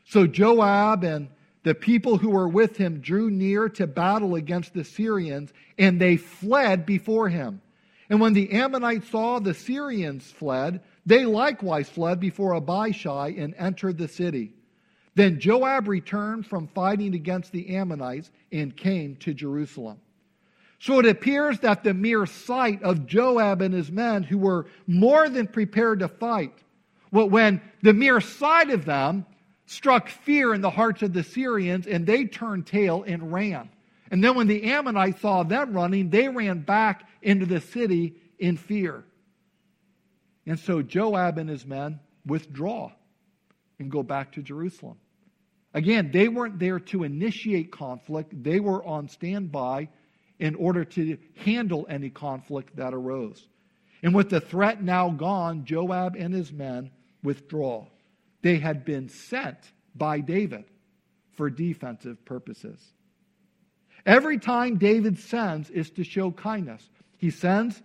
So 0.06 0.26
Joab 0.26 1.04
and 1.04 1.28
the 1.64 1.74
people 1.74 2.16
who 2.16 2.30
were 2.30 2.48
with 2.48 2.76
him 2.76 3.00
drew 3.00 3.30
near 3.30 3.68
to 3.70 3.86
battle 3.86 4.36
against 4.36 4.72
the 4.72 4.84
Syrians, 4.84 5.52
and 5.76 6.00
they 6.00 6.16
fled 6.16 6.86
before 6.86 7.28
him. 7.28 7.60
And 8.08 8.20
when 8.20 8.32
the 8.32 8.52
Ammonites 8.52 9.10
saw 9.10 9.38
the 9.38 9.52
Syrians 9.52 10.24
fled, 10.30 10.80
they 11.04 11.26
likewise 11.26 11.90
fled 11.90 12.20
before 12.20 12.54
Abishai 12.54 13.34
and 13.36 13.54
entered 13.58 13.98
the 13.98 14.08
city. 14.08 14.54
Then 15.18 15.40
Joab 15.40 15.88
returned 15.88 16.46
from 16.46 16.68
fighting 16.68 17.12
against 17.12 17.50
the 17.50 17.74
Ammonites 17.74 18.30
and 18.52 18.76
came 18.76 19.16
to 19.16 19.34
Jerusalem. 19.34 19.98
So 20.78 21.00
it 21.00 21.06
appears 21.06 21.58
that 21.58 21.82
the 21.82 21.92
mere 21.92 22.24
sight 22.24 22.84
of 22.84 23.04
Joab 23.04 23.60
and 23.60 23.74
his 23.74 23.90
men, 23.90 24.22
who 24.22 24.38
were 24.38 24.66
more 24.86 25.28
than 25.28 25.48
prepared 25.48 25.98
to 25.98 26.08
fight, 26.08 26.54
well, 27.10 27.28
when 27.28 27.60
the 27.82 27.94
mere 27.94 28.20
sight 28.20 28.70
of 28.70 28.84
them 28.84 29.26
struck 29.66 30.08
fear 30.08 30.54
in 30.54 30.60
the 30.60 30.70
hearts 30.70 31.02
of 31.02 31.12
the 31.12 31.24
Syrians, 31.24 31.88
and 31.88 32.06
they 32.06 32.24
turned 32.24 32.68
tail 32.68 33.02
and 33.04 33.32
ran. 33.32 33.70
And 34.12 34.22
then 34.22 34.36
when 34.36 34.46
the 34.46 34.70
Ammonites 34.70 35.20
saw 35.20 35.42
them 35.42 35.72
running, 35.72 36.10
they 36.10 36.28
ran 36.28 36.60
back 36.60 37.08
into 37.22 37.44
the 37.44 37.60
city 37.60 38.14
in 38.38 38.56
fear. 38.56 39.02
And 40.46 40.60
so 40.60 40.80
Joab 40.80 41.38
and 41.38 41.50
his 41.50 41.66
men 41.66 41.98
withdraw 42.24 42.92
and 43.80 43.90
go 43.90 44.04
back 44.04 44.30
to 44.34 44.42
Jerusalem. 44.42 44.96
Again, 45.74 46.10
they 46.12 46.28
weren't 46.28 46.58
there 46.58 46.80
to 46.80 47.04
initiate 47.04 47.70
conflict, 47.70 48.42
they 48.42 48.60
were 48.60 48.84
on 48.84 49.08
standby 49.08 49.88
in 50.38 50.54
order 50.54 50.84
to 50.84 51.18
handle 51.36 51.86
any 51.88 52.10
conflict 52.10 52.76
that 52.76 52.94
arose. 52.94 53.46
And 54.02 54.14
with 54.14 54.30
the 54.30 54.40
threat 54.40 54.82
now 54.82 55.10
gone, 55.10 55.64
Joab 55.64 56.14
and 56.16 56.32
his 56.32 56.52
men 56.52 56.90
withdraw. 57.22 57.86
They 58.42 58.58
had 58.58 58.84
been 58.84 59.08
sent 59.08 59.58
by 59.94 60.20
David 60.20 60.64
for 61.32 61.50
defensive 61.50 62.24
purposes. 62.24 62.80
Every 64.06 64.38
time 64.38 64.78
David 64.78 65.18
sends 65.18 65.70
is 65.70 65.90
to 65.90 66.04
show 66.04 66.30
kindness. 66.30 66.88
He 67.16 67.30
sends 67.30 67.82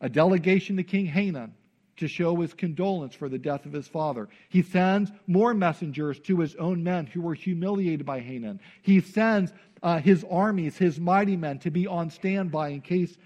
a 0.00 0.08
delegation 0.08 0.76
to 0.76 0.82
King 0.82 1.06
Hanun 1.06 1.54
to 2.02 2.08
show 2.08 2.34
his 2.40 2.52
condolence 2.52 3.14
for 3.14 3.28
the 3.28 3.38
death 3.38 3.64
of 3.64 3.72
his 3.72 3.86
father. 3.86 4.28
He 4.48 4.60
sends 4.60 5.12
more 5.28 5.54
messengers 5.54 6.18
to 6.20 6.40
his 6.40 6.56
own 6.56 6.82
men 6.82 7.06
who 7.06 7.20
were 7.20 7.34
humiliated 7.34 8.04
by 8.04 8.18
Hanun. 8.18 8.58
He 8.82 9.00
sends 9.00 9.52
uh, 9.84 10.00
his 10.00 10.24
armies, 10.28 10.76
his 10.76 10.98
mighty 10.98 11.36
men, 11.36 11.60
to 11.60 11.70
be 11.70 11.86
on 11.86 12.10
standby 12.10 12.70
in 12.70 12.80
case 12.80 13.16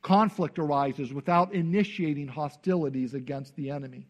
conflict 0.00 0.58
arises 0.58 1.12
without 1.12 1.52
initiating 1.52 2.26
hostilities 2.28 3.12
against 3.12 3.54
the 3.56 3.68
enemy. 3.68 4.06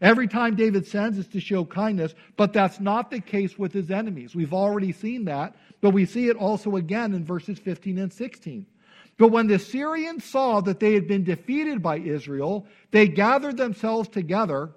Every 0.00 0.28
time 0.28 0.54
David 0.54 0.86
sends 0.86 1.18
is 1.18 1.26
to 1.28 1.40
show 1.40 1.64
kindness, 1.64 2.14
but 2.36 2.52
that's 2.52 2.78
not 2.78 3.10
the 3.10 3.20
case 3.20 3.58
with 3.58 3.72
his 3.72 3.90
enemies. 3.90 4.36
We've 4.36 4.54
already 4.54 4.92
seen 4.92 5.24
that, 5.24 5.56
but 5.80 5.90
we 5.90 6.06
see 6.06 6.28
it 6.28 6.36
also 6.36 6.76
again 6.76 7.14
in 7.14 7.24
verses 7.24 7.58
15 7.58 7.98
and 7.98 8.12
16. 8.12 8.64
But 9.18 9.28
when 9.28 9.46
the 9.46 9.58
Syrians 9.58 10.24
saw 10.24 10.60
that 10.62 10.78
they 10.78 10.92
had 10.92 11.08
been 11.08 11.24
defeated 11.24 11.82
by 11.82 11.98
Israel, 11.98 12.66
they 12.90 13.08
gathered 13.08 13.56
themselves 13.56 14.08
together, 14.08 14.72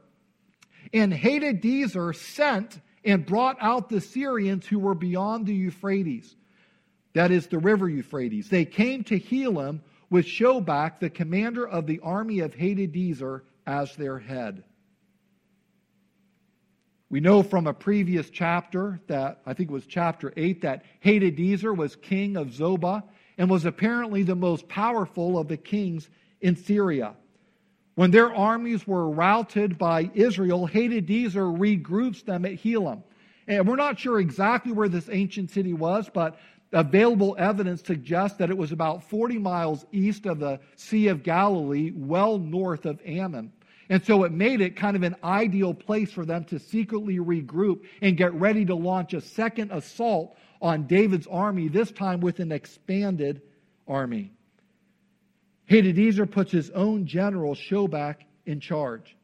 and 0.93 1.12
Hadadezer 1.12 2.15
sent 2.15 2.80
and 3.04 3.25
brought 3.25 3.58
out 3.60 3.89
the 3.89 4.02
Syrians 4.02 4.65
who 4.65 4.80
were 4.80 4.95
beyond 4.95 5.45
the 5.45 5.54
Euphrates. 5.54 6.36
That 7.13 7.32
is 7.32 7.47
the 7.47 7.60
river 7.60 7.89
Euphrates. 7.89 8.49
They 8.49 8.65
came 8.65 9.04
to 9.06 9.19
Helam 9.19 9.82
with 10.10 10.25
Shobach, 10.25 10.99
the 10.99 11.10
commander 11.10 11.67
of 11.67 11.86
the 11.86 11.99
army 11.99 12.39
of 12.39 12.56
Hadadezer, 12.56 13.41
as 13.67 13.95
their 13.95 14.19
head. 14.19 14.63
We 17.10 17.19
know 17.19 17.43
from 17.43 17.67
a 17.67 17.73
previous 17.73 18.30
chapter 18.30 18.99
that, 19.08 19.41
I 19.45 19.54
think 19.54 19.69
it 19.69 19.73
was 19.73 19.86
chapter 19.86 20.32
8, 20.38 20.62
that 20.62 20.84
Hadadezer 21.04 21.75
was 21.75 21.95
king 21.95 22.38
of 22.38 22.49
Zobah 22.49 23.04
and 23.39 23.49
was 23.49 23.65
apparently 23.65 24.21
the 24.21 24.36
most 24.36 24.67
powerful 24.67 25.39
of 25.39 25.47
the 25.47 25.58
kings 25.58 26.10
in 26.41 26.56
Syria. 26.56 27.15
When 27.95 28.12
their 28.12 28.36
armies 28.36 28.86
were 28.86 29.10
routed 29.10 29.78
by 29.78 30.12
Israel, 30.13 30.67
Hadadezer 30.67 31.58
regroups 31.58 32.23
them 32.23 32.45
at 32.45 32.54
Helam. 32.54 33.02
And 33.47 33.67
we're 33.67 33.78
not 33.78 33.97
sure 33.97 34.19
exactly 34.19 34.73
where 34.73 34.89
this 34.89 35.10
ancient 35.12 35.49
city 35.52 35.73
was, 35.73 36.10
but 36.13 36.38
available 36.73 37.36
evidence 37.39 37.82
suggests 37.82 38.38
that 38.38 38.49
it 38.49 38.58
was 38.58 38.73
about 38.73 39.04
40 39.10 39.39
miles 39.39 39.86
east 39.91 40.25
of 40.25 40.39
the 40.39 40.60
Sea 40.75 41.08
of 41.08 41.23
Galilee, 41.23 41.91
well 41.95 42.38
north 42.38 42.86
of 42.86 42.99
Ammon. 43.06 43.52
And 43.89 44.06
so 44.06 44.23
it 44.23 44.32
made 44.32 44.62
it 44.62 44.75
kind 44.75 44.95
of 44.95 45.04
an 45.04 45.15
ideal 45.23 45.73
place 45.73 46.12
for 46.12 46.25
them 46.25 46.43
to 46.45 46.60
secretly 46.60 47.17
regroup 47.17 47.86
and 48.02 48.17
get 48.17 48.34
ready 48.34 48.65
to 48.65 48.75
launch 48.75 49.13
a 49.13 49.21
second 49.21 49.71
assault 49.71 50.38
on 50.62 50.88
David's 50.88 51.28
army, 51.28 51.67
this 51.67 51.91
time 51.91 52.19
with 52.19 52.39
an 52.39 52.52
expanded 52.52 53.41
army. 53.88 54.32
Hadadezer 55.69 56.30
puts 56.30 56.52
his 56.52 56.69
own 56.72 57.06
general 57.06 57.56
Shobach 57.56 58.17
in 58.45 58.60
charge. 58.60 59.15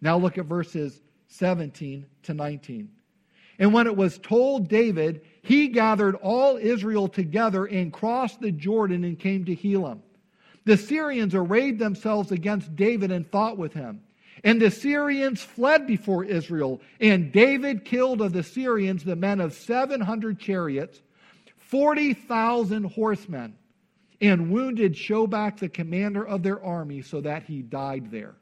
Now 0.00 0.18
look 0.18 0.38
at 0.38 0.46
verses 0.46 1.00
17 1.28 2.04
to 2.24 2.34
19. 2.34 2.88
And 3.58 3.72
when 3.72 3.86
it 3.86 3.96
was 3.96 4.18
told 4.18 4.68
David, 4.68 5.22
he 5.42 5.68
gathered 5.68 6.16
all 6.16 6.56
Israel 6.56 7.08
together 7.08 7.66
and 7.66 7.92
crossed 7.92 8.40
the 8.40 8.50
Jordan 8.50 9.04
and 9.04 9.18
came 9.18 9.44
to 9.44 9.54
Helam. 9.54 10.00
The 10.64 10.76
Syrians 10.76 11.34
arrayed 11.34 11.78
themselves 11.78 12.32
against 12.32 12.74
David 12.74 13.12
and 13.12 13.26
fought 13.26 13.56
with 13.56 13.72
him. 13.72 14.00
And 14.42 14.60
the 14.60 14.70
Syrians 14.70 15.42
fled 15.42 15.86
before 15.86 16.24
Israel. 16.24 16.80
And 17.00 17.30
David 17.32 17.84
killed 17.84 18.20
of 18.20 18.32
the 18.32 18.42
Syrians 18.42 19.04
the 19.04 19.16
men 19.16 19.40
of 19.40 19.54
700 19.54 20.38
chariots, 20.38 21.00
40,000 21.58 22.84
horsemen, 22.84 23.56
and 24.20 24.50
wounded 24.50 24.94
Shobach, 24.94 25.58
the 25.58 25.68
commander 25.68 26.26
of 26.26 26.42
their 26.42 26.62
army, 26.64 27.02
so 27.02 27.20
that 27.20 27.44
he 27.44 27.62
died 27.62 28.10
there. 28.10 28.34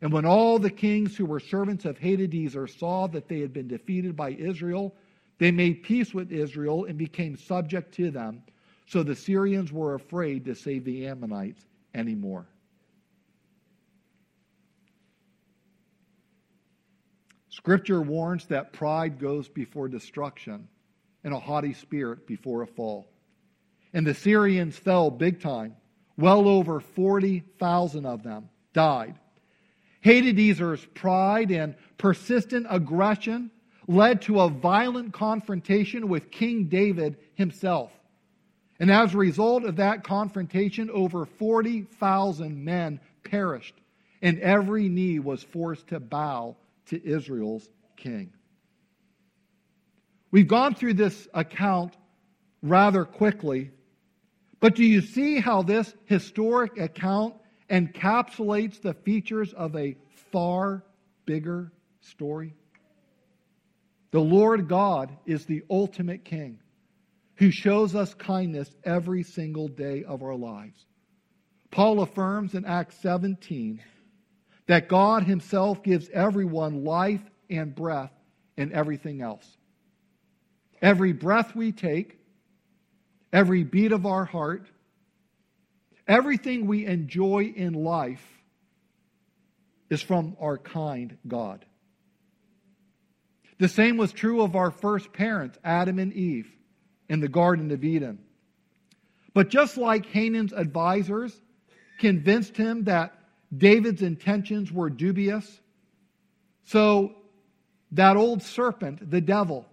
And 0.00 0.12
when 0.12 0.26
all 0.26 0.58
the 0.58 0.70
kings 0.70 1.16
who 1.16 1.24
were 1.24 1.40
servants 1.40 1.84
of 1.84 1.98
Hadadezer 1.98 2.68
saw 2.68 3.06
that 3.08 3.28
they 3.28 3.40
had 3.40 3.52
been 3.52 3.68
defeated 3.68 4.14
by 4.16 4.30
Israel, 4.30 4.94
they 5.38 5.50
made 5.50 5.82
peace 5.82 6.12
with 6.12 6.30
Israel 6.30 6.84
and 6.84 6.98
became 6.98 7.36
subject 7.36 7.94
to 7.94 8.10
them. 8.10 8.42
So 8.86 9.02
the 9.02 9.16
Syrians 9.16 9.72
were 9.72 9.94
afraid 9.94 10.44
to 10.44 10.54
save 10.54 10.84
the 10.84 11.06
Ammonites 11.06 11.64
anymore. 11.94 12.46
Scripture 17.54 18.02
warns 18.02 18.46
that 18.46 18.72
pride 18.72 19.20
goes 19.20 19.48
before 19.48 19.86
destruction 19.86 20.66
and 21.22 21.32
a 21.32 21.38
haughty 21.38 21.72
spirit 21.72 22.26
before 22.26 22.62
a 22.62 22.66
fall. 22.66 23.06
And 23.92 24.04
the 24.04 24.12
Syrians 24.12 24.76
fell 24.76 25.08
big 25.08 25.40
time. 25.40 25.76
Well 26.16 26.48
over 26.48 26.80
40,000 26.80 28.06
of 28.06 28.24
them 28.24 28.48
died. 28.72 29.14
Hadadezer's 30.04 30.84
pride 30.94 31.52
and 31.52 31.76
persistent 31.96 32.66
aggression 32.68 33.52
led 33.86 34.22
to 34.22 34.40
a 34.40 34.48
violent 34.48 35.12
confrontation 35.12 36.08
with 36.08 36.32
King 36.32 36.64
David 36.64 37.18
himself. 37.34 37.92
And 38.80 38.90
as 38.90 39.14
a 39.14 39.18
result 39.18 39.62
of 39.62 39.76
that 39.76 40.02
confrontation, 40.02 40.90
over 40.90 41.24
40,000 41.24 42.64
men 42.64 42.98
perished, 43.22 43.76
and 44.20 44.40
every 44.40 44.88
knee 44.88 45.20
was 45.20 45.44
forced 45.44 45.86
to 45.88 46.00
bow 46.00 46.56
to 46.86 47.04
Israel's 47.06 47.68
king. 47.96 48.32
We've 50.30 50.48
gone 50.48 50.74
through 50.74 50.94
this 50.94 51.28
account 51.32 51.94
rather 52.62 53.04
quickly, 53.04 53.70
but 54.60 54.74
do 54.74 54.84
you 54.84 55.00
see 55.00 55.38
how 55.38 55.62
this 55.62 55.94
historic 56.06 56.78
account 56.78 57.34
encapsulates 57.70 58.80
the 58.80 58.94
features 58.94 59.52
of 59.52 59.76
a 59.76 59.96
far 60.32 60.84
bigger 61.26 61.72
story? 62.00 62.54
The 64.10 64.20
Lord 64.20 64.68
God 64.68 65.16
is 65.26 65.46
the 65.46 65.62
ultimate 65.70 66.24
King 66.24 66.58
who 67.36 67.50
shows 67.50 67.94
us 67.94 68.14
kindness 68.14 68.74
every 68.84 69.22
single 69.22 69.68
day 69.68 70.04
of 70.04 70.22
our 70.22 70.36
lives. 70.36 70.86
Paul 71.70 72.00
affirms 72.00 72.54
in 72.54 72.64
Acts 72.64 72.96
17 73.02 73.82
that 74.66 74.88
God 74.88 75.24
Himself 75.24 75.82
gives 75.82 76.08
everyone 76.10 76.84
life 76.84 77.22
and 77.50 77.74
breath 77.74 78.12
and 78.56 78.72
everything 78.72 79.20
else. 79.20 79.46
Every 80.80 81.12
breath 81.12 81.54
we 81.54 81.72
take, 81.72 82.18
every 83.32 83.64
beat 83.64 83.92
of 83.92 84.06
our 84.06 84.24
heart, 84.24 84.66
everything 86.06 86.66
we 86.66 86.86
enjoy 86.86 87.52
in 87.54 87.72
life 87.72 88.24
is 89.90 90.02
from 90.02 90.36
our 90.40 90.58
kind 90.58 91.16
God. 91.26 91.64
The 93.58 93.68
same 93.68 93.96
was 93.96 94.12
true 94.12 94.42
of 94.42 94.56
our 94.56 94.70
first 94.70 95.12
parents, 95.12 95.58
Adam 95.62 95.98
and 95.98 96.12
Eve, 96.12 96.50
in 97.08 97.20
the 97.20 97.28
Garden 97.28 97.70
of 97.70 97.84
Eden. 97.84 98.18
But 99.32 99.48
just 99.48 99.76
like 99.76 100.06
Hanun's 100.06 100.52
advisors 100.52 101.34
convinced 101.98 102.56
him 102.56 102.84
that 102.84 103.16
David's 103.56 104.02
intentions 104.02 104.72
were 104.72 104.90
dubious, 104.90 105.60
so 106.64 107.14
that 107.92 108.16
old 108.16 108.42
serpent, 108.42 109.10
the 109.10 109.20
devil, 109.20 109.66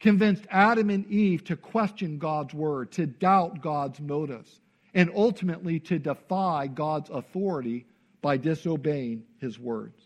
convinced 0.00 0.44
Adam 0.50 0.90
and 0.90 1.06
Eve 1.06 1.44
to 1.44 1.56
question 1.56 2.18
God's 2.18 2.52
word, 2.52 2.92
to 2.92 3.06
doubt 3.06 3.62
God's 3.62 4.00
motives, 4.00 4.60
and 4.94 5.10
ultimately 5.14 5.80
to 5.80 5.98
defy 5.98 6.66
God's 6.66 7.08
authority 7.08 7.86
by 8.20 8.36
disobeying 8.36 9.24
his 9.38 9.58
words. 9.58 10.00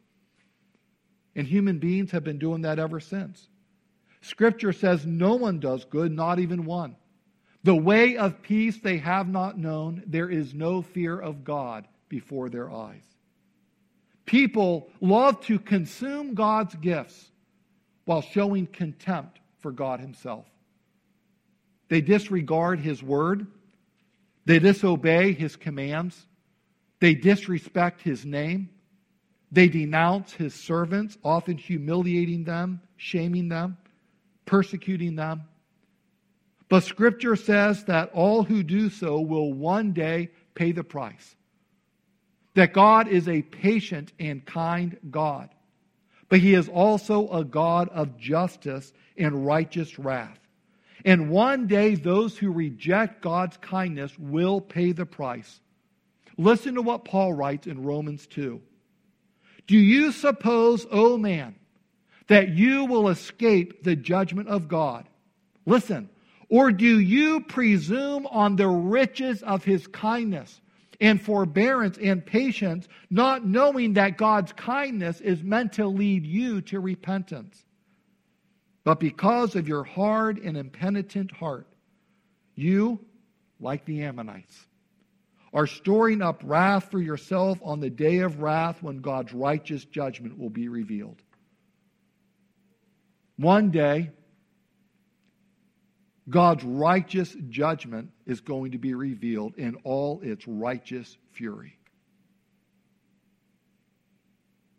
And 1.34 1.46
human 1.46 1.78
beings 1.78 2.12
have 2.12 2.24
been 2.24 2.38
doing 2.38 2.62
that 2.62 2.78
ever 2.78 3.00
since. 3.00 3.48
Scripture 4.22 4.72
says 4.72 5.04
no 5.04 5.34
one 5.34 5.60
does 5.60 5.84
good, 5.84 6.12
not 6.12 6.38
even 6.38 6.64
one. 6.64 6.96
The 7.64 7.74
way 7.74 8.16
of 8.16 8.42
peace 8.42 8.78
they 8.78 8.98
have 8.98 9.28
not 9.28 9.58
known. 9.58 10.02
There 10.06 10.30
is 10.30 10.54
no 10.54 10.82
fear 10.82 11.18
of 11.18 11.44
God 11.44 11.86
before 12.08 12.48
their 12.48 12.70
eyes. 12.70 13.04
People 14.24 14.90
love 15.00 15.40
to 15.42 15.58
consume 15.58 16.34
God's 16.34 16.74
gifts 16.76 17.30
while 18.04 18.22
showing 18.22 18.66
contempt 18.66 19.38
for 19.58 19.72
God 19.72 20.00
Himself. 20.00 20.46
They 21.88 22.00
disregard 22.00 22.80
His 22.80 23.02
word, 23.02 23.46
they 24.44 24.58
disobey 24.58 25.32
His 25.32 25.56
commands, 25.56 26.26
they 27.00 27.14
disrespect 27.14 28.02
His 28.02 28.24
name, 28.24 28.70
they 29.52 29.68
denounce 29.68 30.32
his 30.32 30.54
servants, 30.54 31.16
often 31.24 31.56
humiliating 31.56 32.44
them, 32.44 32.80
shaming 32.96 33.48
them. 33.48 33.78
persecuting 34.44 35.16
them. 35.16 35.42
But 36.68 36.84
Scripture 36.84 37.34
says 37.34 37.84
that 37.86 38.10
all 38.12 38.44
who 38.44 38.62
do 38.62 38.90
so 38.90 39.20
will 39.20 39.52
one 39.52 39.92
day 39.92 40.30
pay 40.54 40.70
the 40.70 40.84
price. 40.84 41.34
That 42.56 42.72
God 42.72 43.06
is 43.06 43.28
a 43.28 43.42
patient 43.42 44.12
and 44.18 44.44
kind 44.44 44.98
God, 45.10 45.50
but 46.28 46.40
He 46.40 46.54
is 46.54 46.68
also 46.68 47.28
a 47.28 47.44
God 47.44 47.88
of 47.90 48.18
justice 48.18 48.92
and 49.16 49.46
righteous 49.46 49.98
wrath. 49.98 50.40
And 51.04 51.30
one 51.30 51.66
day, 51.66 51.94
those 51.94 52.36
who 52.36 52.50
reject 52.50 53.22
God's 53.22 53.56
kindness 53.58 54.18
will 54.18 54.60
pay 54.60 54.92
the 54.92 55.06
price. 55.06 55.60
Listen 56.38 56.74
to 56.74 56.82
what 56.82 57.04
Paul 57.04 57.32
writes 57.32 57.66
in 57.66 57.84
Romans 57.84 58.26
2. 58.26 58.60
Do 59.66 59.76
you 59.76 60.10
suppose, 60.10 60.84
O 60.86 61.14
oh 61.14 61.18
man, 61.18 61.54
that 62.28 62.48
you 62.48 62.86
will 62.86 63.08
escape 63.08 63.84
the 63.84 63.96
judgment 63.96 64.48
of 64.48 64.66
God? 64.66 65.06
Listen, 65.66 66.08
or 66.48 66.72
do 66.72 66.98
you 66.98 67.40
presume 67.40 68.26
on 68.28 68.56
the 68.56 68.68
riches 68.68 69.42
of 69.42 69.64
his 69.64 69.86
kindness 69.86 70.60
and 71.00 71.20
forbearance 71.20 71.98
and 71.98 72.24
patience, 72.24 72.88
not 73.10 73.46
knowing 73.46 73.94
that 73.94 74.18
God's 74.18 74.52
kindness 74.52 75.20
is 75.20 75.42
meant 75.42 75.74
to 75.74 75.86
lead 75.86 76.26
you 76.26 76.60
to 76.62 76.80
repentance? 76.80 77.64
But 78.84 79.00
because 79.00 79.56
of 79.56 79.68
your 79.68 79.82
hard 79.82 80.38
and 80.38 80.56
impenitent 80.56 81.32
heart, 81.32 81.66
you, 82.54 83.00
like 83.58 83.84
the 83.84 84.02
Ammonites, 84.02 84.66
are 85.52 85.66
storing 85.66 86.22
up 86.22 86.40
wrath 86.44 86.90
for 86.90 87.00
yourself 87.00 87.58
on 87.62 87.80
the 87.80 87.90
day 87.90 88.18
of 88.18 88.40
wrath 88.40 88.82
when 88.82 88.98
God's 88.98 89.32
righteous 89.32 89.84
judgment 89.84 90.38
will 90.38 90.50
be 90.50 90.68
revealed. 90.68 91.22
One 93.36 93.70
day, 93.70 94.10
God's 96.28 96.64
righteous 96.64 97.36
judgment 97.48 98.10
is 98.26 98.40
going 98.40 98.72
to 98.72 98.78
be 98.78 98.94
revealed 98.94 99.54
in 99.56 99.76
all 99.84 100.20
its 100.22 100.46
righteous 100.48 101.16
fury. 101.32 101.78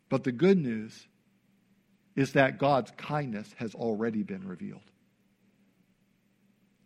But 0.09 0.23
the 0.23 0.31
good 0.31 0.57
news 0.57 1.07
is 2.15 2.33
that 2.33 2.57
God's 2.57 2.91
kindness 2.97 3.53
has 3.57 3.75
already 3.75 4.23
been 4.23 4.47
revealed 4.47 4.81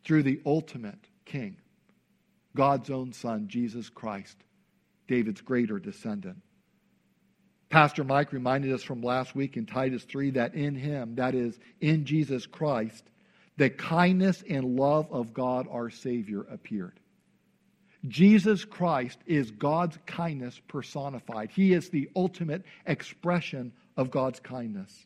through 0.04 0.24
the 0.24 0.42
ultimate 0.46 1.08
king, 1.26 1.58
God's 2.56 2.90
own 2.90 3.14
son, 3.14 3.48
Jesus 3.48 3.90
Christ, 3.90 4.38
David's 5.08 5.42
greater 5.42 5.80
descendant. 5.80 6.42
Pastor 7.70 8.04
Mike 8.04 8.34
reminded 8.34 8.74
us 8.74 8.84
from 8.84 9.02
last 9.02 9.34
week 9.36 9.56
in 9.56 9.66
Titus 9.66 10.04
3 10.04 10.32
that 10.32 10.56
in 10.56 10.76
him, 10.76 11.16
that 11.16 11.34
is, 11.34 11.58
in 11.80 12.06
Jesus 12.06 12.46
Christ, 12.46 13.10
the 13.58 13.70
kindness 13.70 14.44
and 14.50 14.76
love 14.76 15.12
of 15.12 15.34
God 15.34 15.68
our 15.70 15.90
Savior 15.90 16.42
appeared. 16.42 17.00
Jesus 18.08 18.66
Christ 18.66 19.20
is 19.28 19.52
God's 19.52 19.98
kindness 20.08 20.60
personified. 20.68 21.52
He 21.52 21.74
is 21.74 21.90
the 21.90 22.10
ultimate 22.16 22.64
expression 22.86 23.74
of 23.96 24.10
God's 24.10 24.40
kindness. 24.40 25.06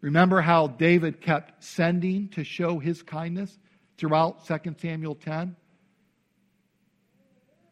Remember 0.00 0.40
how 0.40 0.68
David 0.68 1.20
kept 1.20 1.64
sending 1.64 2.28
to 2.28 2.44
show 2.44 2.78
his 2.78 3.02
kindness 3.02 3.58
throughout 3.96 4.46
2 4.46 4.76
Samuel 4.78 5.16
10? 5.16 5.56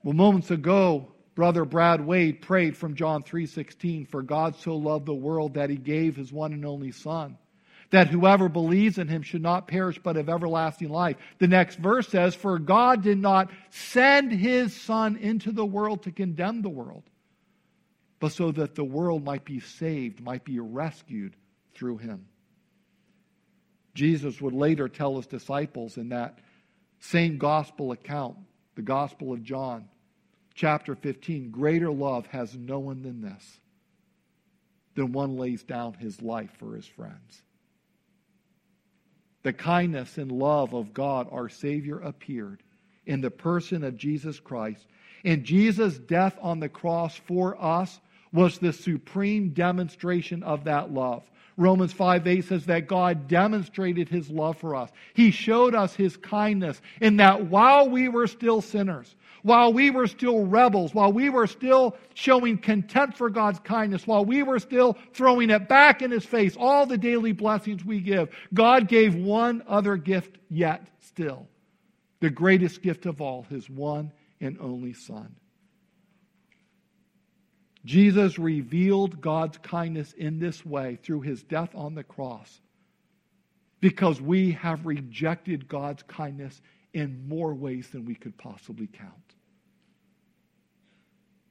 Well, 0.03 0.15
moments 0.15 0.51
ago, 0.51 1.13
brother 1.35 1.65
Brad 1.65 2.05
Wade 2.05 2.43
prayed 2.43 2.77
from 2.77 2.97
John 2.97 3.23
3:16, 3.23 4.07
"For 4.07 4.23
God 4.23 4.57
so 4.57 4.77
loved 4.77 5.07
the 5.07 5.15
world 5.15 5.55
that 5.55 5.71
he 5.71 5.77
gave 5.77 6.17
his 6.17 6.33
one 6.33 6.53
and 6.53 6.65
only 6.65 6.91
son." 6.91 7.39
That 7.91 8.09
whoever 8.09 8.49
believes 8.49 8.99
in 8.99 9.09
him 9.09 9.23
should 9.23 9.43
not 9.43 9.69
perish 9.69 9.99
but 10.03 10.17
have 10.17 10.29
everlasting 10.29 10.89
life. 10.89 11.17
The 11.39 11.49
next 11.49 11.77
verse 11.77 12.09
says, 12.09 12.35
For 12.35 12.59
God 12.59 13.03
did 13.03 13.19
not 13.19 13.51
send 13.71 14.33
his 14.33 14.75
Son 14.75 15.17
into 15.17 15.53
the 15.53 15.65
world 15.65 16.03
to 16.05 16.13
condemn 16.13 16.63
the 16.63 16.69
world, 16.69 17.05
but 18.21 18.33
so 18.33 18.51
that 18.53 18.75
the 18.75 18.85
world 18.85 19.25
might 19.25 19.45
be 19.45 19.61
saved, 19.61 20.21
might 20.21 20.45
be 20.45 20.59
rescued 20.59 21.37
through 21.75 21.99
him. 21.99 22.27
Jesus 23.95 24.41
would 24.41 24.55
later 24.55 24.89
tell 24.89 25.17
his 25.17 25.27
disciples 25.27 25.97
in 25.97 26.09
that 26.09 26.39
same 26.99 27.39
gospel 27.39 27.93
account, 27.93 28.37
the 28.75 28.83
Gospel 28.83 29.33
of 29.33 29.43
John, 29.45 29.89
chapter 30.55 30.97
15 30.97 31.51
Greater 31.51 31.93
love 31.93 32.27
has 32.27 32.57
no 32.57 32.81
one 32.81 33.03
than 33.03 33.21
this, 33.21 33.61
than 34.97 35.13
one 35.13 35.37
lays 35.37 35.63
down 35.63 35.95
his 35.95 36.21
life 36.21 36.51
for 36.59 36.75
his 36.75 36.87
friends 36.87 37.44
the 39.45 39.53
kindness 39.53 40.19
and 40.19 40.33
love 40.33 40.75
of 40.75 40.93
God, 40.93 41.29
our 41.31 41.49
Savior, 41.49 42.01
appeared 42.01 42.63
in 43.07 43.21
the 43.21 43.31
person 43.31 43.85
of 43.85 43.97
Jesus 43.97 44.41
Christ. 44.41 44.85
And 45.25 45.45
Jesus' 45.45 45.99
death 45.99 46.37
on 46.41 46.59
the 46.59 46.69
cross 46.69 47.17
for 47.17 47.57
us 47.63 48.01
was 48.33 48.59
the 48.59 48.73
supreme 48.73 49.51
demonstration 49.51 50.43
of 50.43 50.65
that 50.65 50.93
love. 50.93 51.23
Romans 51.57 51.93
5 51.93 52.27
8 52.27 52.45
says 52.45 52.67
that 52.67 52.89
God 52.89 53.29
demonstrated 53.29 54.09
his 54.09 54.29
love 54.29 54.59
for 54.59 54.75
us. 54.75 54.91
He 55.13 55.31
showed 55.31 55.75
us 55.75 55.95
his 55.95 56.17
kindness 56.17 56.81
in 57.01 57.19
that 57.19 57.47
while 57.47 57.89
we 57.89 58.09
were 58.09 58.27
still 58.27 58.61
sinners, 58.61 59.15
while 59.45 59.75
we 59.75 59.91
were 59.91 60.07
still 60.07 60.47
rebels, 60.47 60.95
while 60.95 61.13
we 61.13 61.29
were 61.29 61.47
still 61.47 61.95
showing 62.15 62.57
contempt 62.57 63.19
for 63.19 63.29
God's 63.29 63.59
kindness, 63.61 64.07
while 64.07 64.25
we 64.25 64.43
were 64.43 64.59
still 64.59 64.97
throwing 65.13 65.51
it 65.51 65.69
back 65.69 66.01
in 66.01 66.11
his 66.11 66.25
face, 66.25 66.57
all 66.59 66.87
the 66.87 66.97
daily 66.97 67.33
blessings 67.33 67.85
we 67.85 68.01
give, 68.01 68.35
God 68.55 68.89
gave 68.89 69.15
one 69.15 69.63
other 69.69 69.99
gift 69.99 70.39
yet 70.49 70.89
still. 71.01 71.47
The 72.21 72.31
greatest 72.31 72.81
gift 72.81 73.05
of 73.05 73.21
all, 73.21 73.43
his 73.51 73.69
one 73.69 74.13
and 74.41 74.57
only 74.61 74.95
Son. 74.95 75.37
Jesus 77.85 78.39
revealed 78.39 79.21
God's 79.21 79.59
kindness 79.59 80.15
in 80.15 80.39
this 80.39 80.65
way 80.65 80.99
through 81.03 81.21
his 81.21 81.43
death 81.43 81.75
on 81.75 81.95
the 81.95 82.03
cross 82.03 82.63
because 83.83 84.23
we 84.23 84.53
have 84.53 84.87
rejected 84.87 85.69
God's 85.69 86.03
kindness 86.05 86.63
in 86.95 87.29
more 87.29 87.53
ways 87.53 87.91
than 87.91 88.07
we 88.07 88.15
could 88.15 88.39
possibly 88.39 88.87
count. 88.87 89.24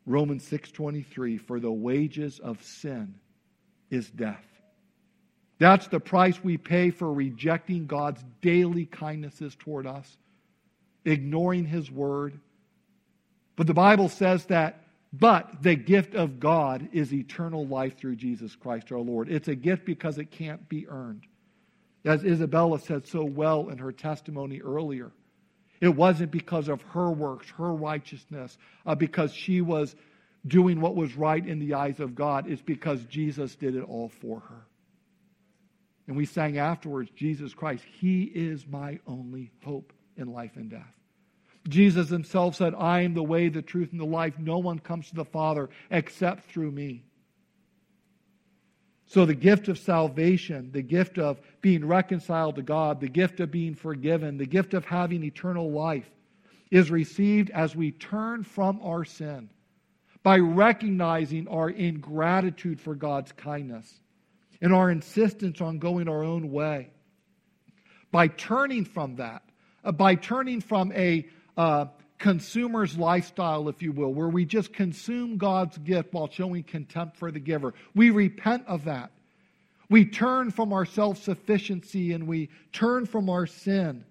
Romans 0.06 0.44
6:23 0.44 1.38
for 1.38 1.60
the 1.60 1.72
wages 1.72 2.40
of 2.40 2.62
sin 2.64 3.16
is 3.90 4.10
death. 4.10 4.46
That's 5.60 5.88
the 5.88 6.00
price 6.00 6.44
we 6.44 6.58
pay 6.58 6.90
for 6.90 7.14
rejecting 7.14 7.86
God's 7.86 8.24
daily 8.42 8.86
kindnesses 8.86 9.56
toward 9.56 9.88
us, 9.88 10.18
ignoring 11.06 11.66
his 11.66 11.90
word. 11.90 12.40
But 13.56 13.68
the 13.68 13.74
Bible 13.74 14.10
says 14.10 14.46
that 14.48 14.84
but 15.14 15.62
the 15.62 15.76
gift 15.76 16.16
of 16.16 16.40
God 16.40 16.90
is 16.92 17.14
eternal 17.14 17.68
life 17.68 17.98
through 17.98 18.16
Jesus 18.16 18.56
Christ 18.56 18.92
our 18.92 19.00
Lord. 19.00 19.30
It's 19.30 19.48
a 19.48 19.56
gift 19.56 19.86
because 19.86 20.18
it 20.18 20.32
can't 20.32 20.68
be 20.68 20.88
earned. 20.88 21.28
As 22.04 22.24
Isabella 22.24 22.80
said 22.80 23.08
so 23.08 23.24
well 23.24 23.70
in 23.70 23.78
her 23.78 23.92
testimony 23.92 24.60
earlier, 24.60 25.12
it 25.84 25.94
wasn't 25.94 26.32
because 26.32 26.70
of 26.70 26.82
her 26.94 27.12
works, 27.12 27.50
her 27.58 27.74
righteousness, 27.74 28.58
uh, 28.86 28.96
because 28.96 29.34
she 29.34 29.60
was 29.60 29.94
doing 30.48 30.80
what 30.80 30.96
was 30.96 31.18
right 31.18 31.46
in 31.46 31.60
the 31.60 31.74
eyes 31.74 32.00
of 32.00 32.16
God. 32.16 32.50
It's 32.50 32.62
because 32.62 33.04
Jesus 33.04 33.54
did 33.58 33.76
it 33.76 33.84
all 33.84 34.08
for 34.08 34.40
her. 34.40 34.66
And 36.08 36.16
we 36.16 36.26
sang 36.26 36.58
afterwards, 36.58 37.12
Jesus 37.18 37.54
Christ, 37.54 37.84
He 38.00 38.24
is 38.24 38.66
my 38.66 39.00
only 39.06 39.52
hope 39.66 39.92
in 40.16 40.32
life 40.32 40.56
and 40.56 40.70
death. 40.70 40.94
Jesus 41.68 42.08
himself 42.08 42.56
said, 42.56 42.74
I 42.78 43.02
am 43.02 43.14
the 43.14 43.22
way, 43.22 43.50
the 43.50 43.62
truth, 43.62 43.92
and 43.92 44.00
the 44.00 44.06
life. 44.06 44.40
No 44.40 44.60
one 44.60 44.80
comes 44.80 45.10
to 45.10 45.16
the 45.16 45.26
Father 45.26 45.70
except 45.92 46.46
through 46.50 46.72
me. 46.72 47.04
So, 49.08 49.26
the 49.26 49.36
gift 49.36 49.68
of 49.68 49.78
salvation, 49.78 50.72
the 50.72 50.82
gift 50.82 51.20
of 51.20 51.40
being 51.62 51.86
reconciled 51.86 52.56
to 52.56 52.62
God, 52.62 53.00
the 53.00 53.10
gift 53.10 53.40
of 53.40 53.52
being 53.52 53.76
forgiven, 53.76 54.38
the 54.38 54.46
gift 54.46 54.74
of 54.74 54.86
having 54.86 55.24
eternal 55.24 55.72
life 55.72 56.10
is 56.72 56.90
received 56.90 57.50
as 57.52 57.76
we 57.76 57.92
turn 57.92 58.44
from 58.44 58.80
our 58.82 59.06
sin 59.06 59.50
by 60.24 60.40
recognizing 60.40 61.48
our 61.48 61.70
ingratitude 61.70 62.80
for 62.80 62.96
God's 62.96 63.32
kindness 63.34 64.00
and 64.62 64.74
our 64.74 64.90
insistence 64.90 65.60
on 65.60 65.78
going 65.78 66.08
our 66.08 66.24
own 66.24 66.52
way. 66.52 66.90
By 68.12 68.30
turning 68.30 68.86
from 68.86 69.18
that, 69.18 69.44
uh, 69.84 69.92
by 69.92 70.16
turning 70.16 70.62
from 70.62 70.94
a 70.94 71.28
uh, 71.58 71.86
consumer's 72.24 72.98
lifestyle, 72.98 73.68
if 73.68 73.82
you 73.82 73.92
will, 73.92 74.14
where 74.14 74.30
we 74.30 74.46
just 74.46 74.72
consume 74.72 75.38
God's 75.38 75.78
gift 75.78 76.14
while 76.14 76.30
showing 76.32 76.64
contempt 76.64 77.18
for 77.18 77.32
the 77.32 77.40
giver. 77.42 77.74
We 77.94 78.12
repent 78.12 78.64
of 78.66 78.86
that. 78.86 79.12
We 79.90 80.06
turn 80.06 80.50
from 80.50 80.72
our 80.72 80.86
self 80.86 81.22
sufficiency 81.22 82.14
and 82.14 82.26
we 82.26 82.50
turn 82.72 83.06
from 83.08 83.30
our 83.30 83.46
sin 83.46 84.06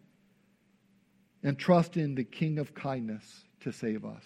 and 1.42 1.58
trust 1.58 1.96
in 1.96 2.14
the 2.14 2.22
King 2.22 2.58
of 2.58 2.74
kindness 2.74 3.24
to 3.60 3.72
save 3.72 4.04
us. 4.04 4.24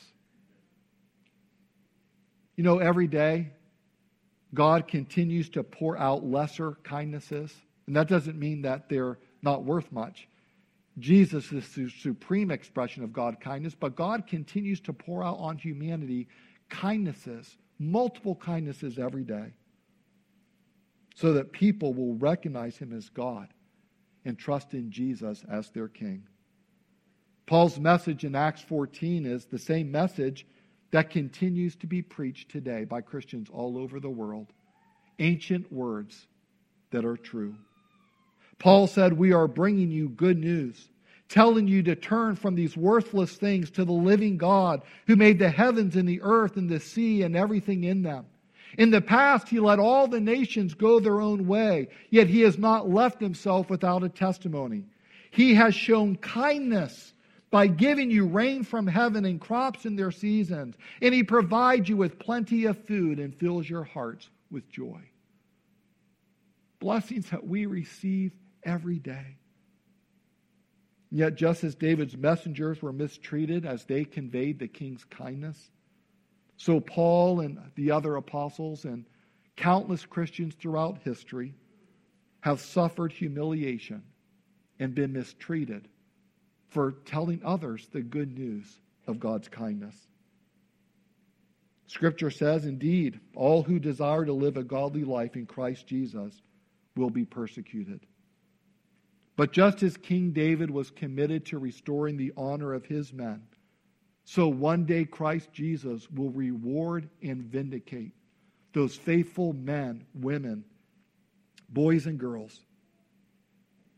You 2.57 2.65
know, 2.65 2.81
every 2.81 3.07
day, 3.07 3.53
God 4.53 4.89
continues 4.89 5.49
to 5.51 5.63
pour 5.63 5.97
out 5.97 6.27
lesser 6.27 6.73
kindnesses 6.83 7.55
And 7.87 7.95
that 7.95 8.09
doesn't 8.09 8.37
mean 8.37 8.63
that 8.63 8.89
they're 8.89 9.21
not 9.43 9.63
worth 9.63 9.93
much. 9.93 10.27
Jesus 10.99 11.53
is 11.53 11.69
the 11.75 11.91
supreme 11.91 12.51
expression 12.51 13.05
of 13.05 13.13
God 13.13 13.41
kindness, 13.41 13.75
but 13.75 13.97
God 13.97 14.27
continues 14.27 14.81
to 14.83 14.93
pour 14.93 15.23
out 15.23 15.39
on 15.39 15.59
humanity 15.59 16.29
kindnesses, 16.71 17.57
multiple 17.79 18.35
kindnesses 18.35 18.99
every 18.99 19.25
day, 19.25 19.53
so 21.15 21.35
that 21.35 21.53
people 21.53 21.93
will 21.93 22.15
recognize 22.15 22.79
him 22.79 22.93
as 22.93 23.09
God 23.11 23.49
and 24.25 24.39
trust 24.39 24.73
in 24.73 24.91
Jesus 24.91 25.45
as 25.51 25.71
their 25.71 25.89
king. 25.89 26.25
Paul's 27.47 27.79
message 27.79 28.25
in 28.25 28.35
Acts 28.35 28.63
14 28.63 29.27
is 29.27 29.45
the 29.45 29.59
same 29.59 29.93
message 29.93 30.47
that 30.91 31.11
continues 31.11 31.77
to 31.77 31.87
be 31.87 32.03
preached 32.03 32.51
today 32.51 32.85
by 32.85 33.01
Christians 33.03 33.49
all 33.53 33.79
over 33.79 34.01
the 34.01 34.11
world 34.11 34.53
ancient 35.19 35.73
words 35.73 36.27
that 36.91 37.05
are 37.05 37.17
true. 37.17 37.55
Paul 38.59 38.87
said, 38.87 39.13
We 39.13 39.33
are 39.33 39.49
bringing 39.49 39.91
you 39.91 40.09
good 40.09 40.39
news, 40.39 40.89
telling 41.29 41.69
you 41.69 41.83
to 41.85 41.95
turn 41.95 42.37
from 42.37 42.55
these 42.55 42.77
worthless 42.77 43.35
things 43.37 43.71
to 43.73 43.85
the 43.85 43.93
living 43.93 44.37
God 44.37 44.83
who 45.07 45.17
made 45.17 45.39
the 45.39 45.51
heavens 45.51 45.97
and 45.97 46.09
the 46.09 46.23
earth 46.23 46.57
and 46.57 46.69
the 46.69 46.81
sea 46.81 47.23
and 47.23 47.37
everything 47.37 47.85
in 47.85 48.03
them. 48.03 48.27
In 48.79 48.91
the 48.91 49.01
past, 49.01 49.49
he 49.49 49.61
let 49.61 49.79
all 49.79 50.07
the 50.07 50.21
nations 50.21 50.75
go 50.75 51.01
their 51.01 51.21
own 51.21 51.47
way, 51.47 51.89
yet 52.11 52.27
he 52.27 52.41
has 52.41 52.59
not 52.59 52.89
left 52.89 53.21
himself 53.21 53.71
without 53.71 54.03
a 54.03 54.09
testimony. 54.09 54.85
He 55.31 55.55
has 55.55 55.75
shown 55.75 56.17
kindness 56.17 57.15
by 57.51 57.69
giving 57.69 58.11
you 58.11 58.27
rain 58.27 58.65
from 58.65 58.87
heaven 58.87 59.25
and 59.25 59.41
crops 59.41 59.87
in 59.87 59.97
their 59.97 60.11
seasons, 60.11 60.77
and 61.01 61.15
he 61.15 61.23
provides 61.23 61.89
you 61.89 61.97
with 61.97 62.19
plenty 62.19 62.65
of 62.65 62.85
food 62.85 63.19
and 63.19 63.35
fills 63.35 63.69
your 63.69 63.85
hearts 63.85 64.29
with 64.51 64.69
joy. 64.69 65.01
Blessings 66.81 67.31
that 67.31 67.47
we 67.47 67.67
receive 67.67 68.33
every 68.67 68.99
day. 68.99 69.39
Yet, 71.11 71.37
just 71.37 71.65
as 71.65 71.75
David's 71.75 72.17
messengers 72.17 72.83
were 72.83 72.93
mistreated 72.93 73.65
as 73.65 73.85
they 73.85 74.05
conveyed 74.05 74.59
the 74.59 74.69
king's 74.69 75.05
kindness, 75.05 75.71
so 76.57 76.81
Paul 76.81 77.41
and 77.41 77.59
the 77.77 77.93
other 77.93 78.17
apostles 78.17 78.85
and 78.85 79.07
countless 79.57 80.05
Christians 80.05 80.55
throughout 80.55 80.99
history 81.05 81.55
have 82.41 82.61
suffered 82.61 83.13
humiliation 83.13 84.03
and 84.79 84.95
been 84.95 85.13
mistreated 85.13 85.89
for 86.69 86.93
telling 87.07 87.41
others 87.45 87.89
the 87.93 88.03
good 88.03 88.37
news 88.37 88.67
of 89.07 89.21
God's 89.21 89.49
kindness. 89.49 89.95
Scripture 91.87 92.31
says, 92.31 92.65
indeed, 92.67 93.21
all 93.35 93.63
who 93.63 93.79
desire 93.79 94.25
to 94.25 94.33
live 94.33 94.57
a 94.57 94.65
godly 94.65 95.05
life 95.05 95.37
in 95.37 95.47
Christ 95.47 95.87
Jesus 95.87 96.43
will 96.97 97.11
be 97.11 97.25
persecuted. 97.25 98.01
But 99.37 99.53
just 99.53 99.83
as 99.83 99.97
King 99.97 100.31
David 100.31 100.71
was 100.71 100.91
committed 100.91 101.45
to 101.47 101.59
restoring 101.59 102.17
the 102.17 102.33
honor 102.37 102.73
of 102.73 102.87
his 102.87 103.13
men, 103.13 103.43
so 104.25 104.49
one 104.49 104.85
day 104.87 105.05
Christ 105.05 105.53
Jesus 105.53 106.11
will 106.11 106.31
reward 106.31 107.09
and 107.23 107.43
vindicate 107.43 108.13
those 108.73 108.97
faithful 108.97 109.53
men, 109.53 110.05
women, 110.15 110.65
boys, 111.69 112.07
and 112.07 112.19
girls 112.19 112.61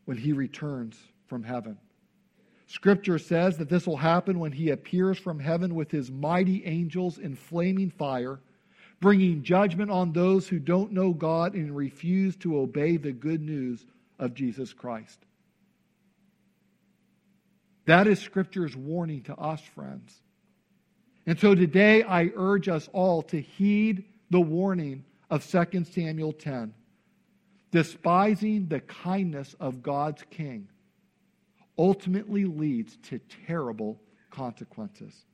when 0.05 0.17
he 0.17 0.33
returns 0.33 0.97
from 1.27 1.43
heaven. 1.43 1.77
Scripture 2.67 3.17
says 3.17 3.57
that 3.57 3.69
this 3.69 3.87
will 3.87 3.97
happen 3.97 4.39
when 4.39 4.51
he 4.51 4.69
appears 4.69 5.17
from 5.17 5.39
heaven 5.39 5.73
with 5.73 5.89
his 5.89 6.11
mighty 6.11 6.65
angels 6.65 7.17
in 7.17 7.35
flaming 7.35 7.89
fire 7.89 8.39
bringing 8.99 9.43
judgment 9.43 9.89
on 9.89 10.11
those 10.11 10.47
who 10.47 10.59
don't 10.59 10.91
know 10.91 11.13
God 11.13 11.53
and 11.53 11.75
refuse 11.75 12.35
to 12.37 12.59
obey 12.59 12.97
the 12.97 13.11
good 13.11 13.41
news 13.41 13.85
of 14.19 14.33
Jesus 14.33 14.73
Christ. 14.73 15.25
That 17.89 18.05
is 18.05 18.19
Scripture's 18.19 18.75
warning 18.75 19.23
to 19.23 19.35
us, 19.35 19.61
friends. 19.61 20.21
And 21.25 21.39
so 21.39 21.55
today 21.55 22.03
I 22.03 22.29
urge 22.35 22.69
us 22.69 22.87
all 22.93 23.23
to 23.23 23.41
heed 23.41 24.03
the 24.29 24.39
warning 24.39 25.05
of 25.31 25.43
2 25.43 25.85
Samuel 25.85 26.33
10. 26.33 26.71
Despising 27.71 28.67
the 28.67 28.81
kindness 28.81 29.55
of 29.59 29.81
God's 29.81 30.23
king 30.29 30.67
ultimately 31.79 32.45
leads 32.45 32.95
to 33.07 33.19
terrible 33.47 33.99
consequences 34.29 35.25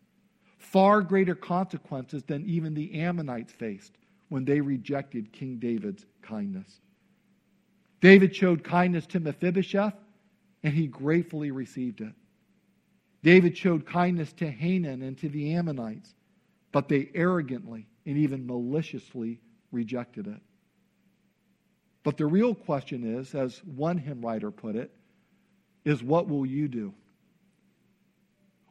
far 0.58 1.02
greater 1.02 1.36
consequences 1.36 2.24
than 2.24 2.46
even 2.46 2.74
the 2.74 3.02
Ammonites 3.02 3.52
faced 3.52 3.98
when 4.30 4.46
they 4.46 4.62
rejected 4.62 5.34
King 5.34 5.58
David's 5.58 6.06
kindness. 6.22 6.80
David 8.00 8.34
showed 8.34 8.64
kindness 8.64 9.06
to 9.08 9.20
Mephibosheth, 9.20 9.96
and 10.64 10.74
he 10.74 10.88
gratefully 10.88 11.52
received 11.52 12.00
it. 12.00 12.14
David 13.26 13.58
showed 13.58 13.88
kindness 13.88 14.32
to 14.34 14.52
Hanun 14.52 15.02
and 15.02 15.18
to 15.18 15.28
the 15.28 15.56
Ammonites, 15.56 16.14
but 16.72 16.88
they 16.88 17.10
arrogantly 17.16 17.88
and 18.06 18.20
even 18.20 18.46
maliciously 18.46 19.42
rejected 19.72 20.28
it. 20.28 20.40
But 22.04 22.18
the 22.18 22.28
real 22.28 22.54
question 22.54 23.18
is, 23.18 23.34
as 23.34 23.64
one 23.64 23.98
hymn 23.98 24.22
writer 24.22 24.52
put 24.52 24.76
it, 24.76 24.92
is 25.86 26.04
what 26.04 26.28
will 26.28 26.46
you 26.46 26.68
do? 26.68 26.94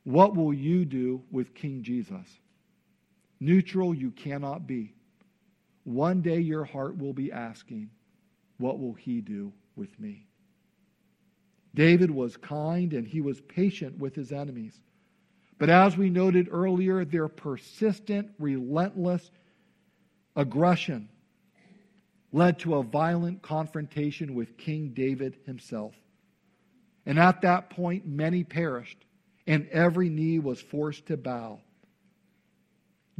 What 0.05 0.37
will 0.37 0.55
you 0.55 0.85
do 0.85 1.25
with 1.33 1.53
King 1.53 1.83
Jesus? 1.83 2.29
Neutral 3.40 3.93
you 3.93 4.12
cannot 4.12 4.69
be. 4.69 4.95
One 5.83 6.21
day 6.21 6.38
your 6.38 6.62
heart 6.62 6.97
will 6.97 7.12
be 7.12 7.33
asking, 7.33 7.90
What 8.59 8.79
will 8.79 8.95
he 8.95 9.21
do 9.21 9.53
with 9.75 9.99
me? 9.99 10.29
David 11.75 12.11
was 12.11 12.37
kind 12.37 12.93
and 12.93 13.07
he 13.07 13.21
was 13.21 13.41
patient 13.41 13.99
with 13.99 14.15
his 14.15 14.33
enemies. 14.33 14.81
But 15.59 15.71
as 15.71 15.97
we 15.97 16.09
noted 16.09 16.49
earlier, 16.51 17.05
their 17.05 17.29
persistent, 17.29 18.31
relentless 18.39 19.31
aggression 20.37 21.09
led 22.33 22.59
to 22.61 22.77
a 22.77 22.83
violent 22.83 23.43
confrontation 23.43 24.35
with 24.35 24.57
King 24.57 24.93
David 24.95 25.37
himself. 25.47 25.95
And 27.07 27.19
at 27.19 27.43
that 27.43 27.71
point, 27.71 28.07
many 28.07 28.45
perished 28.45 29.05
and 29.47 29.69
every 29.69 30.09
knee 30.09 30.39
was 30.39 30.61
forced 30.61 31.07
to 31.07 31.17
bow. 31.17 31.61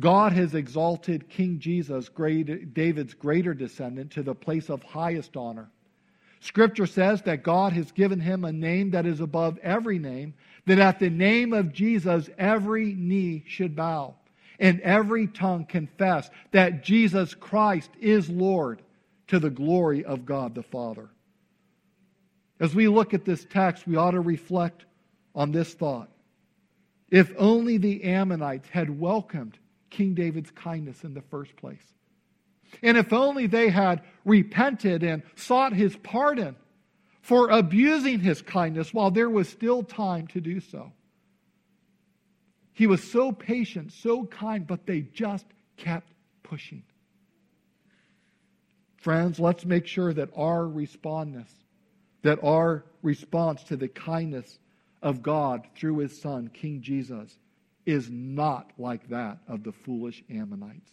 God 0.01 0.33
has 0.33 0.55
exalted 0.55 1.29
King 1.29 1.61
Jesus, 1.61 2.09
David's 2.09 3.15
greater 3.15 3.55
descendant, 3.55 4.13
to 4.13 4.23
the 4.23 4.35
place 4.35 4.69
of 4.69 4.83
highest 4.83 5.37
honor. 5.37 5.71
Scripture 6.45 6.87
says 6.87 7.23
that 7.23 7.43
God 7.43 7.73
has 7.73 7.91
given 7.93 8.21
him 8.21 8.45
a 8.45 8.53
name 8.53 8.91
that 8.91 9.07
is 9.07 9.21
above 9.21 9.57
every 9.63 9.99
name, 9.99 10.35
that 10.67 10.79
at 10.79 10.99
the 10.99 11.09
name 11.09 11.55
of 11.55 11.73
Jesus 11.73 12.29
every 12.37 12.93
knee 12.93 13.45
should 13.47 13.75
bow 13.75 14.15
and 14.59 14.79
every 14.83 15.27
tongue 15.27 15.65
confess 15.65 16.29
that 16.51 16.85
Jesus 16.85 17.33
Christ 17.33 17.91
is 17.99 18.29
Lord 18.29 18.83
to 19.29 19.39
the 19.39 19.49
glory 19.49 20.05
of 20.05 20.27
God 20.27 20.55
the 20.55 20.63
Father. 20.63 21.09
As 22.61 22.75
we 22.75 22.89
look 22.89 23.15
at 23.15 23.25
this 23.25 23.47
text, 23.47 23.87
we 23.87 23.97
ought 23.97 24.11
to 24.11 24.21
reflect 24.21 24.85
on 25.35 25.51
this 25.51 25.73
thought. 25.73 26.11
If 27.11 27.33
only 27.39 27.79
the 27.79 28.05
Ammonites 28.05 28.69
had 28.69 29.01
welcomed 29.01 29.57
King 29.89 30.13
David's 30.13 30.51
kindness 30.51 31.05
in 31.05 31.15
the 31.15 31.23
first 31.23 31.57
place. 31.57 31.95
And 32.83 32.97
if 32.97 33.13
only 33.13 33.47
they 33.47 33.71
had 33.71 34.03
repented 34.25 35.03
and 35.03 35.23
sought 35.37 35.73
his 35.73 35.97
pardon 35.97 36.57
for 37.23 37.49
abusing 37.49 38.21
his 38.21 38.43
kindness 38.43 38.93
while 38.93 39.11
there 39.11 39.31
was 39.31 39.49
still 39.49 39.83
time 39.83 40.27
to 40.29 40.41
do 40.41 40.61
so. 40.61 40.93
He 42.75 42.87
was 42.87 43.03
so 43.03 43.33
patient, 43.33 43.93
so 43.93 44.27
kind, 44.27 44.67
but 44.67 44.85
they 44.85 45.03
just 45.03 45.47
kept 45.77 46.11
pushing. 46.43 46.83
Friends, 48.97 49.39
let's 49.39 49.65
make 49.65 49.87
sure 49.87 50.13
that 50.13 50.31
our 50.37 50.67
response, 50.67 51.51
that 52.23 52.43
our 52.43 52.85
response 53.03 53.63
to 53.65 53.77
the 53.77 53.89
kindness 53.89 54.59
of 55.03 55.23
God 55.23 55.67
through 55.77 55.99
his 55.99 56.21
son, 56.21 56.51
King 56.53 56.81
Jesus, 56.81 57.39
is 57.87 58.11
not 58.11 58.71
like 58.79 59.09
that 59.11 59.39
of 59.47 59.63
the 59.63 59.73
foolish 59.73 60.25
Ammonites. 60.31 60.91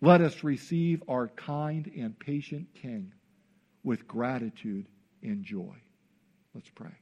Let 0.00 0.20
us 0.20 0.44
receive 0.44 1.02
our 1.08 1.28
kind 1.28 1.90
and 1.96 2.18
patient 2.18 2.68
King 2.74 3.12
with 3.82 4.06
gratitude 4.06 4.86
and 5.22 5.44
joy. 5.44 5.74
Let's 6.54 6.70
pray. 6.70 6.94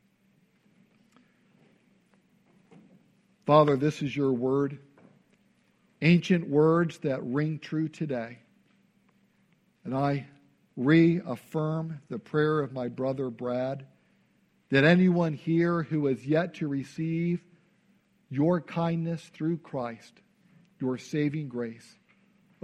Father, 3.45 3.77
this 3.77 4.03
is 4.03 4.17
your 4.17 4.33
word, 4.33 4.79
ancient 6.03 6.49
words 6.49 6.99
that 6.99 7.23
ring 7.23 7.59
true 7.59 7.89
today. 7.89 8.39
And 9.85 9.95
I 9.95 10.27
reaffirm 10.77 12.01
the 12.09 12.19
prayer 12.19 12.61
of 12.61 12.73
my 12.73 12.89
brother 12.89 13.31
Brad 13.31 13.87
that 14.71 14.85
anyone 14.85 15.33
here 15.33 15.85
who 15.85 16.07
has 16.07 16.27
yet 16.27 16.55
to 16.55 16.67
receive 16.67 17.41
your 18.31 18.61
kindness 18.61 19.23
through 19.33 19.59
Christ, 19.59 20.13
your 20.81 20.99
saving 20.99 21.49
grace, 21.49 21.87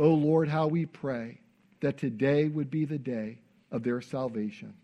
oh 0.03 0.15
Lord, 0.15 0.49
how 0.49 0.67
we 0.67 0.85
pray 0.85 1.39
that 1.81 1.97
today 1.97 2.49
would 2.49 2.71
be 2.71 2.85
the 2.85 2.99
day 2.99 3.39
of 3.71 3.85
their 3.85 4.01
salvation. 4.01 4.75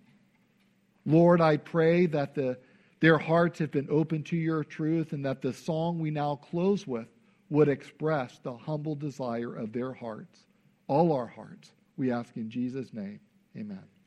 Lord, 1.04 1.40
I 1.40 1.56
pray 1.56 2.06
that 2.06 2.36
the, 2.36 2.56
their 3.00 3.18
hearts 3.18 3.58
have 3.58 3.72
been 3.72 3.88
open 3.90 4.22
to 4.24 4.36
your 4.36 4.62
truth 4.62 5.12
and 5.12 5.24
that 5.24 5.42
the 5.42 5.52
song 5.52 5.98
we 5.98 6.12
now 6.12 6.36
close 6.36 6.86
with 6.86 7.08
would 7.50 7.68
express 7.68 8.38
the 8.44 8.56
humble 8.56 8.94
desire 8.94 9.56
of 9.56 9.72
their 9.72 9.92
hearts, 9.92 10.38
all 10.86 11.12
our 11.12 11.26
hearts. 11.26 11.72
We 11.96 12.12
ask 12.12 12.36
in 12.36 12.48
Jesus' 12.48 12.94
name. 12.94 13.18
Amen. 13.56 13.97